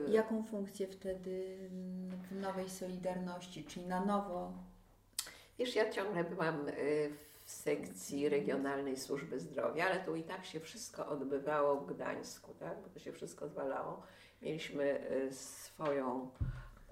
[0.08, 1.58] y, Jaką funkcję wtedy
[2.32, 4.54] w nowej Solidarności, czyli na nowo?
[5.60, 10.60] Wiesz, ja ciągle byłam y, w sekcji regionalnej służby zdrowia, ale tu i tak się
[10.60, 12.82] wszystko odbywało w Gdańsku, tak?
[12.82, 14.04] bo to się wszystko zwalało.
[14.42, 16.32] Mieliśmy y, swoją,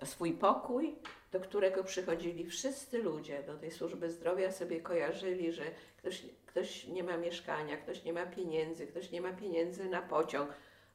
[0.03, 0.95] swój pokój,
[1.31, 5.63] do którego przychodzili wszyscy ludzie do tej służby zdrowia, sobie kojarzyli, że
[5.97, 10.49] ktoś, ktoś nie ma mieszkania, ktoś nie ma pieniędzy, ktoś nie ma pieniędzy na pociąg.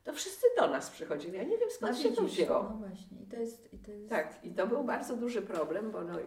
[0.04, 1.36] To wszyscy do nas przychodzili.
[1.36, 2.62] Ja nie wiem skąd się to wzięło.
[2.62, 3.72] No właśnie, i to jest...
[3.72, 6.18] I to jest Tak, i to był bardzo duży problem, bo no,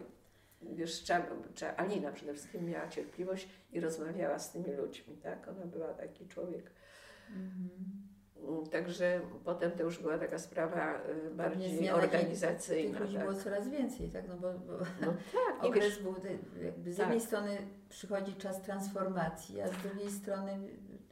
[0.62, 1.26] wiesz, trzeba,
[1.76, 5.48] Alina przede wszystkim miała cierpliwość i rozmawiała z tymi ludźmi, tak?
[5.48, 6.70] Ona była taki człowiek.
[7.28, 7.68] Mhm.
[8.70, 13.00] Także potem to już była taka sprawa Pewnie bardziej Tych organizacyjna.
[13.00, 13.22] ludzi Tak.
[13.22, 14.28] było coraz więcej, tak?
[14.28, 16.14] No bo, bo No tak, okres wiesz, był,
[16.64, 17.06] jakby z Tak.
[17.06, 20.58] jednej strony przychodzi czas transformacji, a z drugiej strony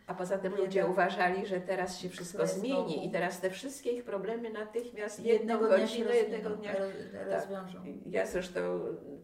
[0.06, 4.04] a poza tym ludzie uważali, że teraz się wszystko zmieni i teraz te wszystkie ich
[4.04, 6.82] problemy natychmiast jedną godzinę, jednego dnia Tak.
[7.30, 7.78] rozwiążą.
[8.06, 8.80] Ja zresztą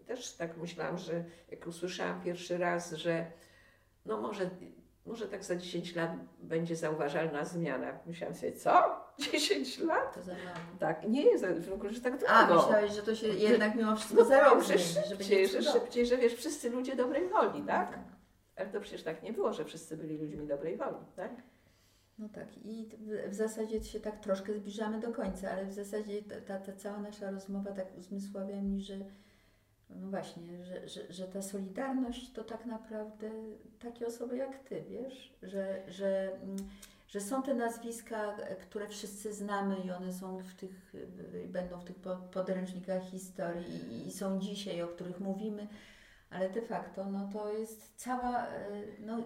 [0.07, 3.27] też tak myślałam, że jak usłyszałam pierwszy raz, że
[4.07, 4.51] no może,
[5.07, 7.99] może tak za 10 lat będzie zauważalna zmiana.
[8.07, 8.73] Myślałam sobie, co?
[9.33, 10.15] 10 lat?
[10.15, 10.57] To za mało.
[10.81, 12.29] Tak, nie jest w ogóle, że tak długo.
[12.33, 16.35] A, myślałeś, że to się jednak mimo wszystko no że szybciej, że szybciej, że wiesz,
[16.35, 17.91] wszyscy ludzie dobrej woli, tak?
[17.91, 17.99] Tak.
[18.63, 21.33] Ale to przecież tak nie było, że wszyscy byli ludźmi dobrej woli, tak?
[22.19, 22.89] No tak, i
[23.29, 26.99] w, zasadzie się tak troszkę zbliżamy do końca, ale w zasadzie ta, ta, ta cała
[26.99, 28.99] nasza rozmowa tak uzmysławia mi, że
[29.91, 33.31] no właśnie, że, że, że ta solidarność to tak naprawdę
[33.79, 36.57] takie osoby jak Ty, wiesz, że, że, mm,
[37.09, 40.93] że są te nazwiska, które wszyscy znamy i one są w tych,
[41.49, 45.69] będą w tych po- podręcznikach historii i są dzisiaj, o których mówimy,
[46.33, 48.71] ale de facto no to jest cała, e,
[49.01, 49.19] no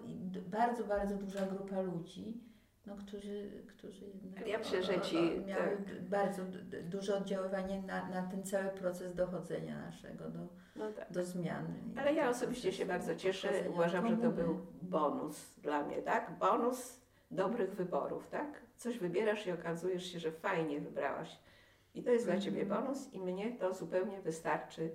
[0.47, 2.41] bardzo, bardzo duża grupa ludzi,
[2.87, 6.03] no, którzy, którzy jednak Ja myślę, że ci- miały tak.
[6.09, 6.43] bardzo
[6.91, 10.39] duże oddziaływanie na, na ten cały proces dochodzenia naszego do,
[10.77, 11.13] No tak.
[11.13, 11.75] do zmiany.
[11.97, 13.49] Ale ja osobiście się bardzo cieszę.
[13.71, 16.39] Uważam, że to był bonus dla mnie, tak?
[16.39, 17.01] Bonus
[17.31, 18.63] dobrych wyborów, tak?
[18.77, 21.39] Coś wybierasz i okazujesz się, że fajnie wybrałaś.
[21.95, 22.83] I to jest dla Ciebie Mhm.
[22.83, 24.91] bonus i mnie to zupełnie wystarczy.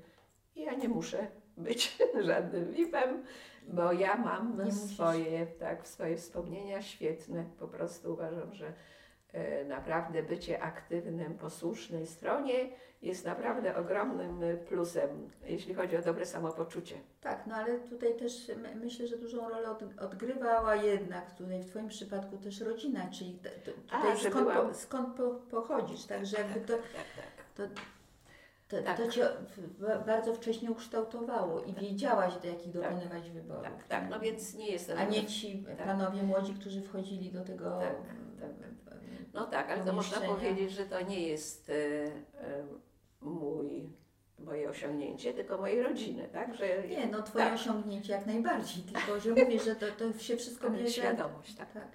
[0.55, 1.97] I ja nie muszę być
[2.27, 3.23] żadnym VIP-em,
[3.67, 7.45] bo ja mam swoje, tak, swoje wspomnienia świetne.
[7.59, 8.73] Po prostu uważam, że
[9.33, 12.69] e, naprawdę bycie aktywnym po słusznej stronie
[13.01, 16.95] jest naprawdę ogromnym e, plusem, jeśli chodzi o dobre samopoczucie.
[17.21, 21.65] Tak, no ale tutaj też my, myślę, że dużą rolę od, odgrywała jednak tutaj w
[21.65, 25.29] Twoim przypadku też rodzina, czyli t, t, A, tutaj że skąd, byłam- po, skąd po,
[25.29, 26.83] pochodzisz, także jakby to, tak,
[27.15, 27.45] tak.
[27.55, 27.63] to,
[28.71, 28.97] to, Tak.
[28.97, 29.27] to Cię
[30.05, 32.81] bardzo wcześnie ukształtowało i wiedziałaś, do jakich Tak.
[32.81, 33.63] dokonywać wyborów.
[33.63, 34.97] Tak, tak, no więc nie jestem.
[34.97, 35.85] A nie ci Tak.
[35.85, 37.79] panowie młodzi, którzy wchodzili do tego.
[37.79, 37.95] Tak,
[38.39, 38.97] tak.
[39.33, 42.63] No tak, ale to można powiedzieć, że to nie jest e, e,
[43.21, 43.89] mój,
[44.39, 46.55] moje osiągnięcie, tylko mojej rodziny, tak?
[46.55, 50.37] Że, Nie, no Twoje tak, osiągnięcie jak najbardziej, tylko że mówię, że to, to się
[50.37, 50.89] wszystko bierze.
[50.89, 51.73] świadomość, tak.
[51.73, 51.87] Tak.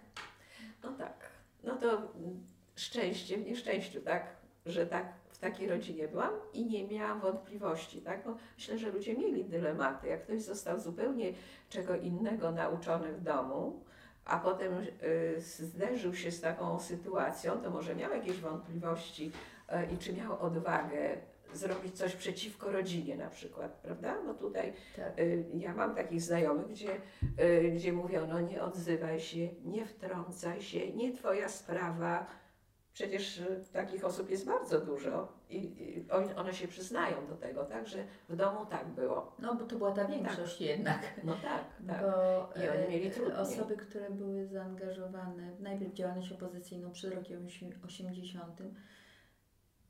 [0.82, 1.30] No tak.
[1.62, 2.44] No to mm,
[2.74, 4.26] szczęście w nieszczęściu, tak,
[4.66, 5.12] że tak
[5.50, 8.24] takiej rodzinie byłam i nie miałam wątpliwości, tak?
[8.24, 10.06] Bo myślę, że ludzie mieli dylematy.
[10.08, 11.32] Jak ktoś został zupełnie
[11.68, 13.80] czego innego nauczony w domu,
[14.24, 19.32] a potem y, zderzył się z taką sytuacją, to może miał jakieś wątpliwości
[19.90, 21.16] y, i czy miał odwagę
[21.52, 24.16] zrobić coś przeciwko rodzinie na przykład, prawda?
[24.26, 25.18] No tutaj Tak.
[25.18, 27.00] y, ja mam takich znajomych, gdzie,
[27.74, 32.26] gdzie mówią, no nie odzywaj się, nie wtrącaj się, nie twoja sprawa.
[32.96, 37.86] Przecież y, takich osób jest bardzo dużo i, i one się przyznają do tego, tak,
[37.88, 37.98] że
[38.28, 39.36] w domu tak było.
[39.38, 41.20] No bo to była ta większość jednak.
[41.24, 42.00] No tak, tak.
[42.02, 43.36] Bo I oni e, mieli trudniej.
[43.36, 48.62] osoby, które były zaangażowane najpierw w działalność opozycyjną przed rokiem osi- 80,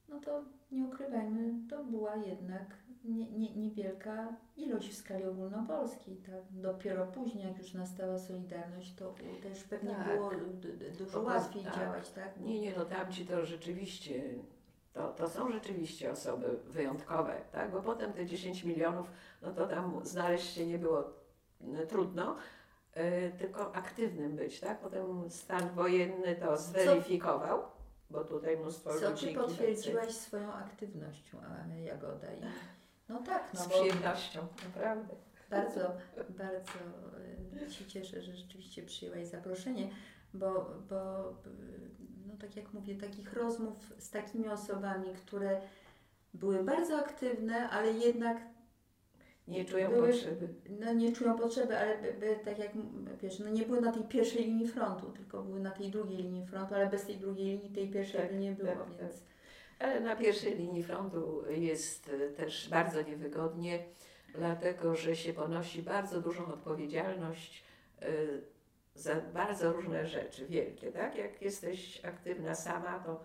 [0.09, 2.77] no to nie ukrywajmy, to była jednak
[3.09, 6.16] nie, nie, niewielka ilość w skali ogólnopolskiej.
[6.16, 6.43] Tak?
[6.51, 10.07] Dopiero później, jak już nastała Solidarność, to też pewnie Tak.
[10.07, 10.31] było
[10.99, 11.77] dużo łatwiej tak.
[11.77, 12.11] działać.
[12.11, 12.41] Tak?
[12.41, 14.23] Nie, nie, no tamci to rzeczywiście,
[14.93, 17.70] to, to są rzeczywiście osoby wyjątkowe, tak?
[17.70, 19.11] Bo potem te 10 milionów,
[19.43, 21.05] no to tam znaleźć się nie było
[21.61, 22.37] mm, trudno,
[22.97, 24.81] y, tylko aktywnym być, tak?
[24.81, 27.62] Potem stan wojenny to zweryfikował,
[28.11, 29.28] bo tutaj mnóstwo Co ludzi...
[29.28, 32.33] Ty potwierdziłaś swoją aktywnością, a Jagoda.
[32.33, 32.41] I,
[33.09, 35.15] no tak, no Z przyjemnością, naprawdę.
[35.51, 35.81] Bardzo,
[36.28, 36.73] bardzo
[37.66, 39.91] y, się cieszę, że rzeczywiście przyjęłaś zaproszenie,
[40.35, 40.97] bo, bo
[42.27, 45.61] no tak jak mówię, takich rozmów z takimi osobami, które
[46.35, 48.37] były bardzo aktywne, ale jednak
[49.49, 50.49] Nie czują Były- potrzeby.
[50.81, 52.70] no, nie czują potrzeby, ale by, by, tak jak
[53.23, 56.47] wiesz, no nie były na tej pierwszej linii frontu, tylko były na tej drugiej linii
[56.47, 59.11] frontu, ale bez tej drugiej linii tej pierwszej Tak, by nie było, tak, tak.
[59.78, 63.85] Ale na pierwszej linii frontu jest y, też bardzo niewygodnie,
[64.35, 67.65] dlatego że się ponosi bardzo dużą odpowiedzialność
[68.03, 68.07] y,
[68.94, 71.16] za bardzo różne rzeczy, wielkie, tak?
[71.16, 73.20] Jak jesteś aktywna sama, to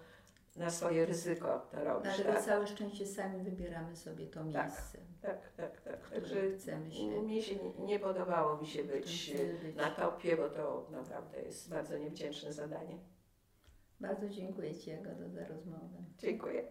[0.55, 2.43] na swoje ryzyko to robisz, dlatego tak?
[2.43, 4.65] całe szczęście sami wybieramy sobie to Tak.
[4.65, 5.99] miejsce, Tak, tak, tak.
[6.05, 9.33] w Także chcemy się, mi się nie podobało mi się y, być.
[9.75, 12.97] na topie, bo to naprawdę jest bardzo niewdzięczne zadanie.
[14.01, 16.03] Bardzo dziękuję Ci Jagoda za rozmowę.
[16.17, 16.63] Dziękuję.